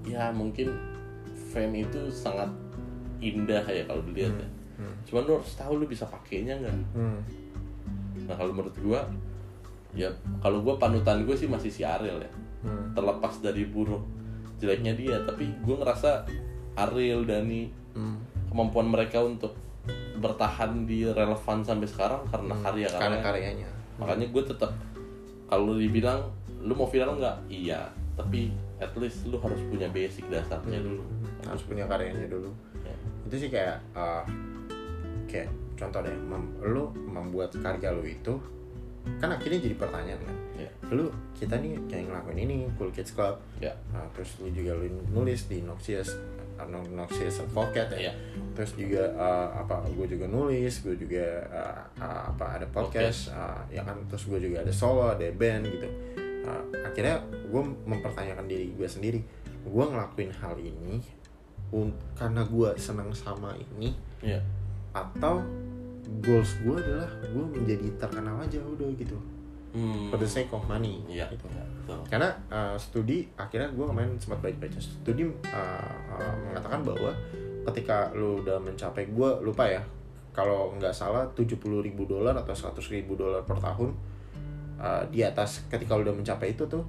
[0.03, 0.73] ya mungkin
[1.47, 2.49] fame itu sangat
[3.19, 4.91] indah ya kalau dilihat ya Hmm.
[5.07, 7.19] cuman lu harus tahu lu bisa pakainya nggak Hmm.
[8.25, 8.99] nah kalau menurut gue
[9.95, 12.91] ya kalau gue panutan gue sih masih si Ariel ya Hmm.
[12.91, 14.01] terlepas dari buruk
[14.57, 16.23] jeleknya dia tapi gue ngerasa
[16.77, 18.19] Ariel Dani Hmm.
[18.47, 19.55] kemampuan mereka untuk
[20.15, 22.99] bertahan di relevan sampai sekarang karena karya Hmm.
[22.99, 23.69] karena karya karyanya.
[23.95, 24.71] Makanya gue tetap
[25.45, 26.27] kalau dibilang
[26.59, 27.37] lu mau viral nggak?
[27.47, 27.87] Iya.
[28.15, 31.03] Tapi at least lu harus punya basic dasarnya dulu.
[31.45, 32.51] Harus punya karyanya dulu.
[32.81, 32.95] Ya.
[33.25, 34.21] itu sih kayak uh,
[35.25, 38.33] kayak contoh deh mem- lu membuat karya lu itu
[39.21, 40.37] kan akhirnya jadi pertanyaan kan.
[40.55, 40.69] Ya.
[40.93, 43.41] lu kita nih kayak ngelakuin ini Cool Kids Club.
[43.57, 43.73] Ya.
[43.91, 46.13] Nah, terus lu juga lu nulis di Noxious
[46.61, 48.09] uh, No- Noxious Advocate ya.
[48.09, 48.13] Iya.
[48.55, 53.61] terus juga uh, apa gue juga nulis gue juga uh, uh, apa ada podcast uh,
[53.73, 53.97] ya kan.
[54.07, 55.89] Terus gue juga ada solo ada band gitu.
[56.45, 59.19] Uh, akhirnya gue mempertanyakan diri gue sendiri
[59.65, 61.01] gue ngelakuin hal ini
[62.15, 63.91] karena gue senang sama ini
[64.23, 64.39] ya
[64.95, 65.43] atau
[66.21, 69.17] goals gue adalah gue menjadi terkenal aja udah gitu
[69.73, 70.09] hmm.
[70.09, 71.27] for the sake of money Iya.
[71.33, 71.99] gitu Ya, betul.
[72.07, 75.31] karena uh, studi akhirnya gue kemarin sempat baca-baca studi uh,
[76.09, 77.11] uh, mengatakan bahwa
[77.71, 79.81] ketika lu udah mencapai gue lupa ya
[80.35, 83.89] kalau nggak salah 70.000 ribu dolar atau 100.000 ribu dolar per tahun
[84.77, 86.83] uh, di atas ketika lu udah mencapai itu tuh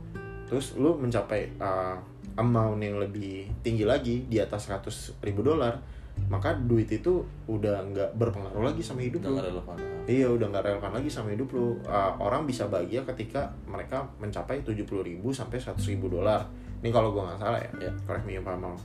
[0.46, 1.96] terus lu mencapai uh,
[2.37, 5.79] amount yang lebih tinggi lagi di atas 100.000 ribu dolar
[6.26, 10.64] maka duit itu udah nggak berpengaruh lagi sama hidup udah lu relevan Iya udah nggak
[10.70, 11.83] relevan lagi sama hidup lu.
[11.83, 14.87] Uh, orang bisa bahagia ketika mereka mencapai 70.000
[15.35, 16.46] sampai 100.000 dolar.
[16.79, 17.90] Ini kalau gua nggak salah ya.
[17.90, 17.92] Ya.
[18.07, 18.79] Correct me if I'm wrong.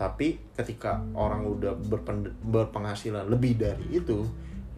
[0.00, 4.24] Tapi ketika orang udah berpen- berpenghasilan lebih dari itu,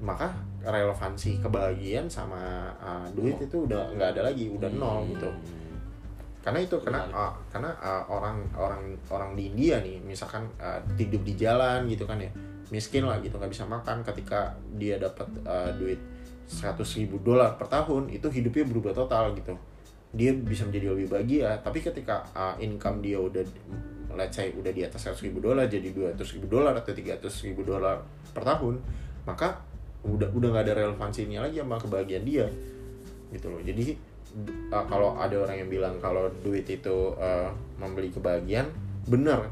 [0.03, 0.35] maka
[0.67, 5.31] relevansi kebahagiaan sama uh, duit itu udah nggak ada lagi, udah nol gitu.
[6.45, 7.09] Karena itu Menarik.
[7.17, 12.05] uh, karena uh, orang orang orang di India nih, misalkan uh, hidup di jalan gitu
[12.05, 12.29] kan ya,
[12.69, 14.05] miskin lah gitu nggak bisa makan.
[14.05, 15.97] Ketika dia dapat uh, duit
[16.45, 19.57] 100.000 ribu dolar per tahun, itu hidupnya berubah total gitu.
[20.13, 21.65] Dia bisa menjadi lebih bahagia.
[21.65, 23.41] Tapi ketika uh, income dia udah
[24.13, 27.65] let's say udah di atas 100.000 ribu dolar jadi 200.000 ribu dolar atau 300.000 ribu
[27.65, 28.05] dolar
[28.37, 28.85] per tahun,
[29.25, 29.65] maka
[30.05, 32.47] udah udah nggak ada relevansinya lagi sama kebahagiaan dia
[33.33, 33.65] gitu loh.
[33.65, 34.14] Jadi
[34.71, 38.71] uh, kalau ada orang yang bilang kalau duit itu uh, membeli kebahagiaan
[39.07, 39.51] benar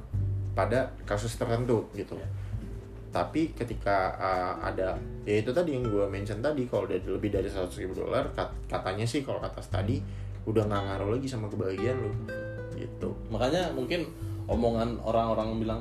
[0.53, 2.17] pada kasus tertentu gitu.
[2.17, 2.29] Ya.
[3.13, 4.97] tapi ketika uh, ada
[5.29, 8.57] ya itu tadi yang gue mention tadi kalau udah lebih dari 100 ribu dolar kat-
[8.73, 10.01] katanya sih kalau kata tadi
[10.49, 12.11] udah nggak ngaruh lagi sama kebahagiaan lu
[12.73, 13.13] gitu.
[13.29, 14.09] Makanya mungkin
[14.49, 15.81] omongan orang-orang bilang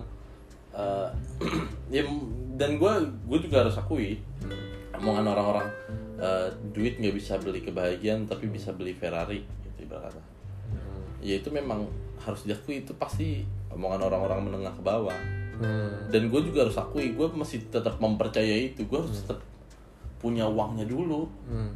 [0.75, 1.07] eh,
[1.95, 2.03] ya
[2.59, 2.93] dan gue
[3.25, 4.19] gue juga harus akui
[5.01, 5.67] omongan orang-orang
[6.21, 10.23] eh, duit nggak bisa beli kebahagiaan tapi bisa beli Ferrari gitu ibaratnya.
[11.21, 11.89] Ya itu memang
[12.21, 13.41] harus diakui itu pasti
[13.73, 15.41] omongan orang-orang menengah ke bawah.
[15.61, 16.09] Hmm.
[16.09, 19.37] dan gue juga harus akui gue masih tetap mempercayai itu gue harus tetap
[20.17, 21.29] punya uangnya dulu.
[21.45, 21.69] Hmm.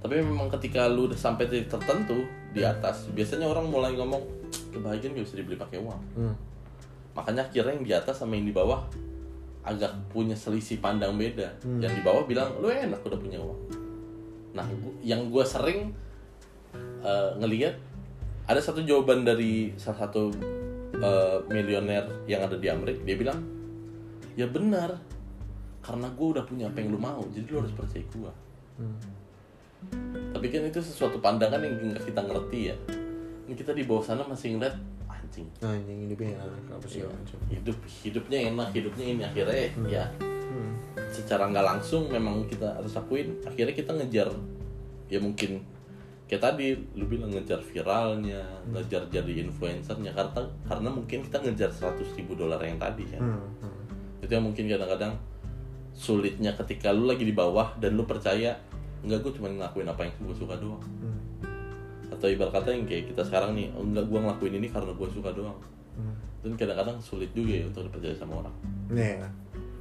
[0.00, 2.24] tapi memang ketika lu udah sampai titik tertentu
[2.56, 4.24] di atas biasanya orang mulai ngomong
[4.72, 6.00] kebahagiaan gak bisa dibeli pakai uang.
[6.16, 6.34] Hmm.
[7.12, 8.80] makanya akhirnya yang di atas sama yang di bawah
[9.62, 11.48] agak punya selisih pandang beda.
[11.78, 13.60] Yang di bawah bilang lu enak udah punya uang.
[14.52, 14.66] Nah
[15.00, 15.94] yang gue sering
[17.02, 17.74] eh, ngelihat
[18.46, 20.34] ada satu jawaban dari salah satu
[20.98, 23.38] eh, milioner yang ada di Amerika dia bilang
[24.34, 24.96] ya benar
[25.82, 28.32] karena gue udah punya apa yang lu mau jadi lu harus percaya gue
[28.72, 28.96] Hmm.
[30.32, 32.76] tapi kan itu sesuatu pandangan yang nggak kita ngerti ya.
[33.44, 34.72] Ini kita di bawah sana masih ngeliat
[35.32, 39.22] anjing nah yang hidupnya enak apa sih macam hidup hidupnya enak hidupnya ini.
[39.24, 39.56] Akhirnya
[39.88, 40.72] ya hmm.
[41.08, 43.32] secara nggak langsung memang kita harus akuin.
[43.48, 44.28] Akhirnya kita ngejar
[45.08, 45.64] ya mungkin
[46.28, 50.12] kayak tadi lu bilang ngejar viralnya ngejar jadi influencernya.
[50.12, 53.24] Karena karena mungkin kita ngejar 100 ribu dolar yang tadi kan?
[53.24, 53.48] Hmm.
[53.64, 53.80] Hmm.
[54.22, 55.16] itu yang mungkin kadang-kadang
[55.96, 58.54] sulitnya ketika lu lagi di bawah dan lu percaya
[59.02, 60.84] enggak gue cuma ngelakuin apa yang gue suka doang.
[61.00, 61.21] Hmm.
[62.22, 65.08] Atau ibarat kata yang kayak kita sekarang nih oh, enggak gue ngelakuin ini karena gue
[65.10, 65.58] suka doang
[65.92, 66.14] Hmm.
[66.40, 68.54] dan kadang-kadang sulit juga ya untuk dipercaya sama orang
[68.88, 69.28] Iya.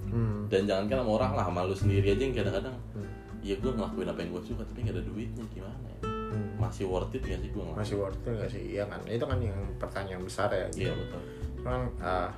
[0.04, 0.44] Hmm.
[0.50, 3.08] dan jangankan sama orang lah sama lu sendiri aja yang kadang-kadang Hmm.
[3.40, 6.52] ya gue ngelakuin apa yang gue suka tapi gak ada duitnya gimana ya Hmm.
[6.58, 9.22] masih worth it gak sih gue ngelakuin masih worth it nggak sih iya kan itu
[9.22, 10.82] kan yang pertanyaan besar ya gitu.
[10.82, 11.22] iya betul
[11.62, 12.30] cuman uh,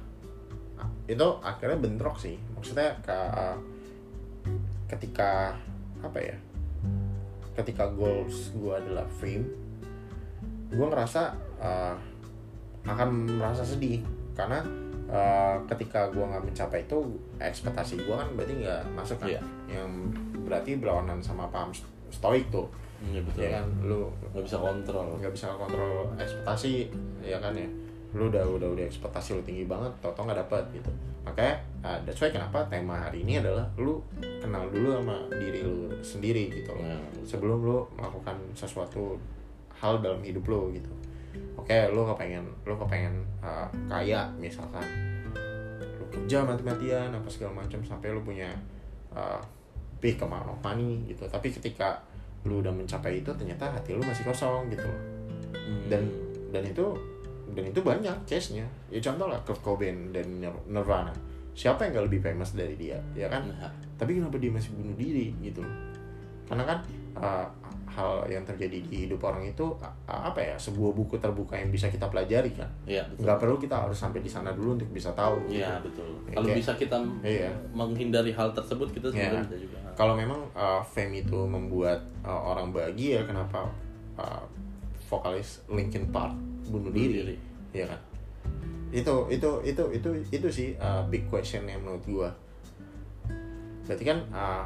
[1.07, 3.55] itu akhirnya bentrok sih maksudnya ke uh,
[4.85, 5.55] ketika
[5.99, 6.35] apa ya
[7.53, 9.62] ketika goals gue adalah fame
[10.73, 11.95] gue ngerasa uh,
[12.83, 14.03] akan merasa sedih.
[14.33, 14.59] Karena
[15.07, 16.97] eh, ketika gue nggak mencapai itu
[17.37, 19.29] ekspektasi gue kan berarti nggak masuk kan.
[19.29, 19.41] Iya.
[19.69, 19.89] yang
[20.43, 21.69] berarti berlawanan sama paham
[22.09, 22.65] stoik tuh.
[23.03, 23.45] Iya betul.
[23.45, 23.65] ya kan?
[23.85, 25.07] Lu Nggak bisa kontrol.
[25.21, 26.89] nggak bisa kontrol ekspektasi
[27.21, 27.69] ya kan ya?
[28.17, 30.89] Lu udah udah udah ekspektasi lu tinggi banget tau tau nggak dapet gitu.
[31.23, 31.55] Makanya
[31.85, 34.01] uh, that's why kenapa tema hari ini adalah lu
[34.41, 36.83] kenal dulu sama diri lu sendiri gitu loh.
[36.83, 39.15] Nah, sebelum lu melakukan sesuatu
[39.83, 40.87] hal dalam hidup lu gitu.
[41.59, 44.87] Oke lu kepengen lu kepengen uh, kaya misalkan.
[45.99, 48.47] Lu kerja mati-matian apa segala macam sampai lu punya
[49.11, 49.43] uh,
[49.99, 51.27] big amount of money gitu.
[51.27, 51.99] Tapi ketika
[52.47, 55.03] lu udah mencapai itu ternyata hati lu masih kosong gitu loh.
[55.53, 55.85] Hmm.
[55.87, 56.03] dan
[56.49, 56.85] dan itu
[57.53, 61.13] dan itu banyak case nya ya contoh lah Kurt Cobain dan Nir- Nirvana.
[61.53, 63.45] Siapa yang gak lebih famous dari dia ya kan?
[63.45, 65.75] Nah, tapi kenapa dia masih bunuh diri gitu loh?
[66.49, 66.77] Karena kan
[67.13, 67.45] uh,
[67.93, 69.69] hal yang terjadi di hidup orang itu
[70.05, 73.21] apa ya sebuah buku terbuka yang bisa kita pelajari kan iya betul.
[73.25, 75.61] nggak perlu kita harus sampai di sana dulu untuk bisa tahu gitu.
[75.61, 76.09] Iya betul.
[76.25, 77.49] Ya, Kalau kayak- bisa kita Iya.
[77.71, 79.29] menghindari hal tersebut kita Iya.
[79.29, 79.77] sebenarnya bisa juga.
[79.93, 83.69] kalau memang uh, fame itu membuat uh, orang bahagia kenapa
[84.17, 84.41] uh,
[85.05, 86.33] vokalis Linkin Park
[86.65, 87.35] bunuh Bunuh diri, diri.
[87.71, 88.01] ya kan
[88.89, 92.29] itu itu itu itu itu sih uh, big question yang menurut gua
[93.83, 94.65] berarti kan uh,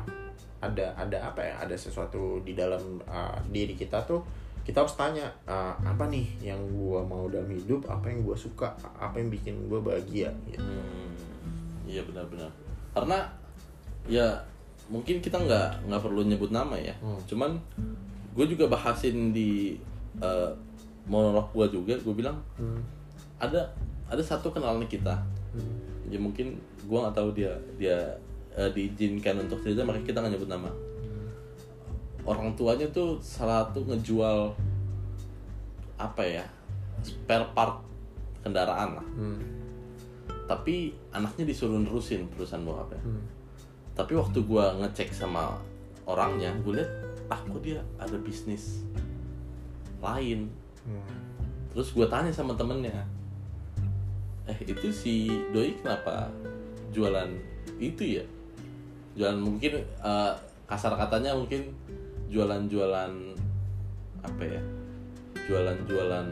[0.58, 4.26] ada ada apa ya ada sesuatu di dalam uh, diri kita tuh
[4.66, 8.68] kita harus tanya uh, apa nih yang gua mau dalam hidup apa yang gua suka
[9.00, 10.60] apa yang bikin gua bahagia gitu.
[10.60, 11.16] Hmm,
[11.88, 12.52] iya benar-benar.
[12.92, 13.24] Karena
[14.10, 14.28] ya
[14.88, 16.96] mungkin kita nggak nggak perlu nyebut nama ya.
[17.04, 17.20] Hmm.
[17.28, 17.56] Cuman
[18.36, 19.76] gue juga bahasin di
[20.20, 20.52] eh,
[21.08, 21.96] monolog gue juga.
[22.02, 22.80] Gue bilang Hmm.
[23.40, 23.68] ada
[24.08, 25.16] ada satu kenalan kita.
[25.56, 26.12] Hmm.
[26.12, 26.56] Ya mungkin
[26.88, 28.00] gue nggak tahu dia dia
[28.58, 30.72] eh, diizinkan untuk cerita makanya kita nggak nyebut nama.
[32.26, 34.52] Orang tuanya tuh salah satu ngejual
[35.98, 36.46] apa ya
[37.02, 37.82] spare part
[38.44, 39.42] kendaraan lah Hmm.
[40.46, 43.24] tapi anaknya disuruh nerusin perusahaan bokapnya Hmm.
[43.94, 45.58] tapi waktu gua ngecek sama
[46.06, 46.92] orangnya gue lihat
[47.28, 48.86] ah kok dia ada bisnis
[49.98, 50.54] lain
[50.86, 51.02] Hmm.
[51.74, 52.94] terus gua tanya sama temennya
[54.46, 56.30] eh itu si doi kenapa
[56.94, 57.34] jualan
[57.82, 58.26] itu ya
[59.18, 60.32] jualan mungkin eh,
[60.70, 61.74] kasar katanya mungkin
[62.30, 63.12] jualan-jualan
[64.22, 64.62] apa ya
[65.48, 66.28] jualan-jualan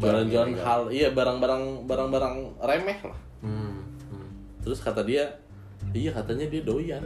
[0.00, 3.20] jualan-jualan hal iya barang-barang barang-barang remeh lah.
[3.44, 3.82] Hmm.
[4.08, 4.30] Hmm.
[4.64, 5.28] terus kata dia
[5.92, 7.04] iya katanya dia doyan.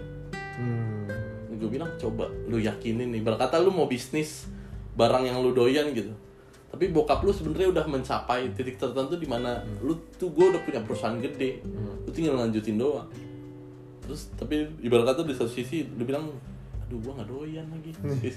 [0.54, 1.10] Hmm.
[1.54, 3.24] gue bilang coba lu yakinin nih.
[3.24, 4.46] Berkata lu mau bisnis
[4.94, 6.12] barang yang lu doyan gitu.
[6.68, 10.84] Tapi bokap lu sebenarnya udah mencapai titik tertentu di mana lu tuh gue udah punya
[10.84, 11.64] perusahaan gede.
[12.04, 13.08] Lu tinggal lanjutin doang
[14.04, 16.28] terus tapi ibarat kata di satu sisi lu bilang
[16.84, 17.90] aduh gue nggak doyan lagi.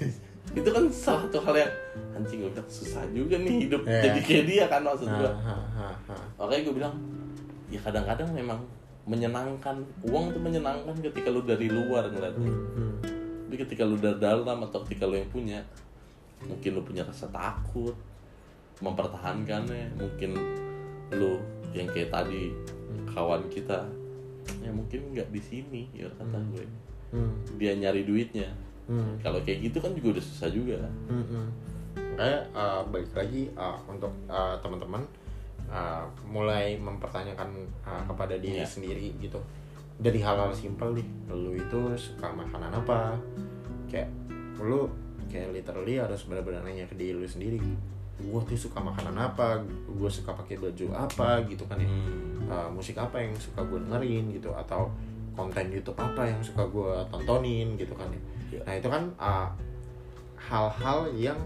[0.55, 1.73] Itu kan salah satu hal yang
[2.15, 3.99] anjing gue bilang susah juga nih hidup Iya.
[4.07, 5.31] jadi kayak dia kan maksud gue
[6.39, 6.95] makanya gue bilang
[7.67, 8.59] ya kadang-kadang memang
[9.03, 12.47] menyenangkan uang tuh menyenangkan ketika lu dari luar ngeliatnya.
[12.47, 12.95] Hmm, hmm.
[13.47, 15.59] tapi ketika lu dari dalam atau ketika lu yang punya
[16.43, 17.95] mungkin lu punya rasa takut
[18.79, 20.31] mempertahankannya mungkin
[21.11, 21.41] lu
[21.73, 22.53] yang kayak tadi
[23.11, 23.83] kawan kita
[24.59, 26.65] ya mungkin nggak di sini ya kata gue.
[27.11, 28.49] Hmm, dia nyari duitnya.
[28.87, 29.19] Hmm.
[29.19, 30.79] kalau kayak gitu kan juga udah susah juga.
[31.11, 31.47] Hmm, hmm.
[32.17, 35.03] Uh, balik lagi uh, untuk uh, teman-teman
[35.67, 37.51] uh, mulai mempertanyakan
[37.83, 38.65] uh, kepada diri Iya.
[38.65, 39.37] sendiri gitu.
[39.99, 43.19] Dari hal-hal simpel nih lu itu suka makanan apa?
[43.91, 44.07] Kayak
[44.57, 44.87] lu
[45.27, 47.59] kayak literally harus benar-benar nanya ke diri lu sendiri
[48.19, 52.49] gue tuh suka makanan apa gue suka pakai baju apa gitu kan ya Hmm.
[52.49, 54.89] uh, musik apa yang suka gue dengerin gitu atau
[55.31, 58.21] konten YouTube apa yang suka gue tontonin gitu kan ya.
[58.49, 58.61] Iya.
[58.65, 59.47] Nah itu kan uh,
[60.39, 61.37] hal-hal yang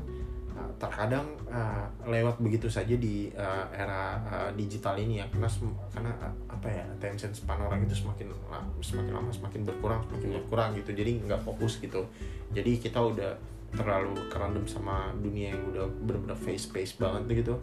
[0.54, 5.76] uh, terkadang uh, lewat begitu saja di uh, era uh, digital ini ya karena sem-
[5.90, 10.28] karena uh, apa ya attention span orang itu semakin la- semakin lama semakin berkurang semakin
[10.30, 10.36] Iya.
[10.40, 12.06] berkurang gitu jadi nggak fokus gitu
[12.52, 13.32] jadi kita udah
[13.72, 17.56] terlalu kerendam sama dunia yang udah bener-bener face pace banget gitu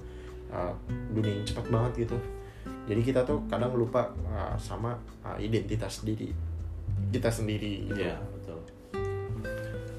[0.49, 0.73] uh,
[1.13, 2.19] dunia yang cepat banget gitu
[2.89, 6.33] jadi kita tuh kadang lupa uh, sama uh, identitas diri
[7.13, 8.01] kita sendiri gitu.
[8.01, 8.59] Iya betul.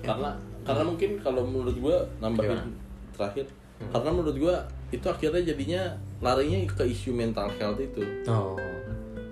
[0.05, 0.29] Karena
[0.65, 2.77] karena mungkin kalau menurut gua nambahin Gimana?
[3.13, 3.45] terakhir,
[3.89, 4.55] karena menurut gua
[4.89, 5.81] itu akhirnya jadinya
[6.21, 8.01] larinya ke isu mental health itu.
[8.29, 8.57] Oh.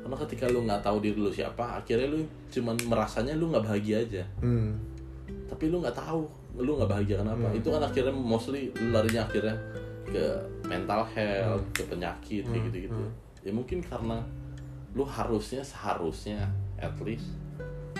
[0.05, 4.01] Karena ketika lu nggak tahu diri lu siapa, akhirnya lu cuman merasanya lu nggak bahagia
[4.01, 4.23] aja.
[4.41, 4.77] Hmm.
[5.49, 6.25] Tapi lu nggak tahu
[6.57, 7.47] lu nggak bahagia kenapa.
[7.47, 7.57] Hmm.
[7.57, 9.55] Itu kan akhirnya mostly larinya akhirnya
[10.07, 10.25] ke
[10.65, 12.67] mental health, ke penyakit kayak Hmm.
[12.71, 13.03] gitu-gitu.
[13.05, 13.13] Hmm.
[13.45, 14.17] Ya mungkin karena
[14.97, 16.49] lu harusnya seharusnya
[16.81, 17.29] at least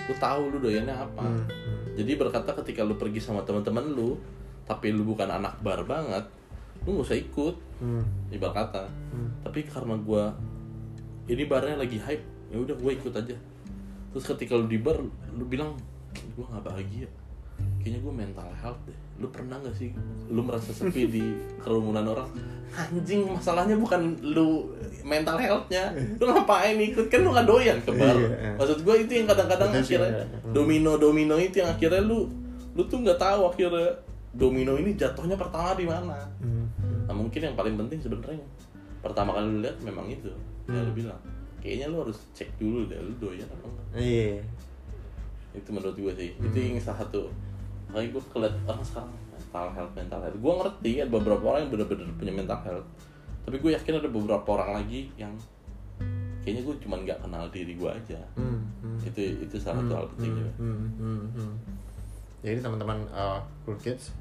[0.08, 1.22] lu tahu lu doyannya apa.
[1.22, 1.46] Hmm.
[1.46, 1.94] Hmm.
[1.94, 4.18] Jadi berkata ketika lu pergi sama teman-teman lu,
[4.66, 6.26] tapi lu bukan anak bar banget,
[6.82, 7.54] lu gak usah ikut.
[7.78, 8.02] Hmm.
[8.34, 8.84] Ibarat kata.
[9.14, 9.30] Hmm.
[9.46, 10.34] Tapi karena gua
[11.28, 13.36] ini barnya lagi hype ya udah gue ikut aja
[14.08, 14.96] terus ketika lu di bar
[15.36, 15.76] lu bilang
[16.32, 17.04] gue nggak bahagia
[17.88, 18.98] kayaknya gue mental health deh.
[19.16, 19.88] Lu pernah gak sih
[20.28, 21.24] lu merasa sepi di
[21.64, 22.28] kerumunan orang?
[22.68, 25.88] Anjing masalahnya bukan lu mental healthnya.
[26.20, 27.08] Lu ngapain ikut?
[27.08, 28.60] Kan lu gak doyan ke bar Iya.
[28.60, 30.24] maksud gue itu yang kadang-kadang akhirnya ya.
[30.52, 32.28] domino domino itu yang akhirnya lu
[32.76, 33.88] lu tuh nggak tahu akhirnya
[34.36, 36.20] domino ini jatuhnya pertama di mana.
[36.44, 36.68] Hmm.
[37.08, 38.44] nah mungkin yang paling penting sebenarnya
[39.00, 40.28] pertama kali lu lihat memang itu
[40.68, 41.16] ya lu bilang.
[41.64, 43.86] Kayaknya lu harus cek dulu deh lu doyan apa enggak.
[43.96, 44.44] Iya.
[45.48, 46.30] itu menurut gue sih.
[46.36, 47.32] Itu yang salah satu
[47.88, 51.72] kayak gue keliat orang sekarang mental health mental health gue ngerti ada beberapa orang yang
[51.72, 52.88] benar-benar punya mental health
[53.42, 55.32] tapi gue yakin ada beberapa orang lagi yang
[56.40, 58.60] kayaknya gue cuma nggak kenal diri gue aja Hmm.
[58.80, 58.98] Hmm.
[59.02, 61.52] itu itu salah satu hal penting juga Hmm, hmm, hmm.
[62.38, 64.14] Jadi teman-teman uh, cool kids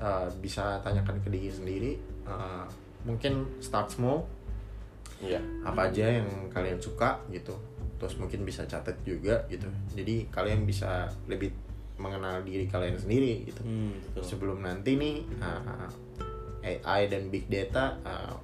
[0.00, 1.92] uh, bisa tanyakan ke diri sendiri.
[2.24, 2.64] uh,
[3.04, 4.24] mungkin start small,
[5.20, 7.52] iya apa aja yang kalian suka gitu.
[8.00, 9.68] Terus mungkin bisa catat juga gitu.
[9.92, 11.52] Jadi kalian bisa lebih
[11.98, 13.60] mengenal diri kalian sendiri gitu.
[13.60, 14.22] hmm, betul.
[14.24, 15.90] Sebelum nanti nih uh,
[16.62, 18.34] AI dan big data uh,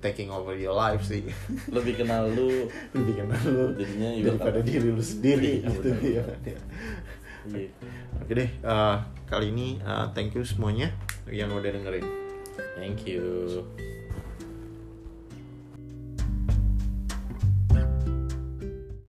[0.00, 1.28] taking over your life sih.
[1.76, 6.24] lebih kenal lu lebih kenal lu Jadinya daripada diri lu sendiri Iya, gitu ya.
[7.46, 7.68] iya
[8.20, 10.92] Oke deh, uh, kali ini uh, thank you semuanya
[11.26, 12.04] yang udah dengerin.
[12.76, 13.60] thank you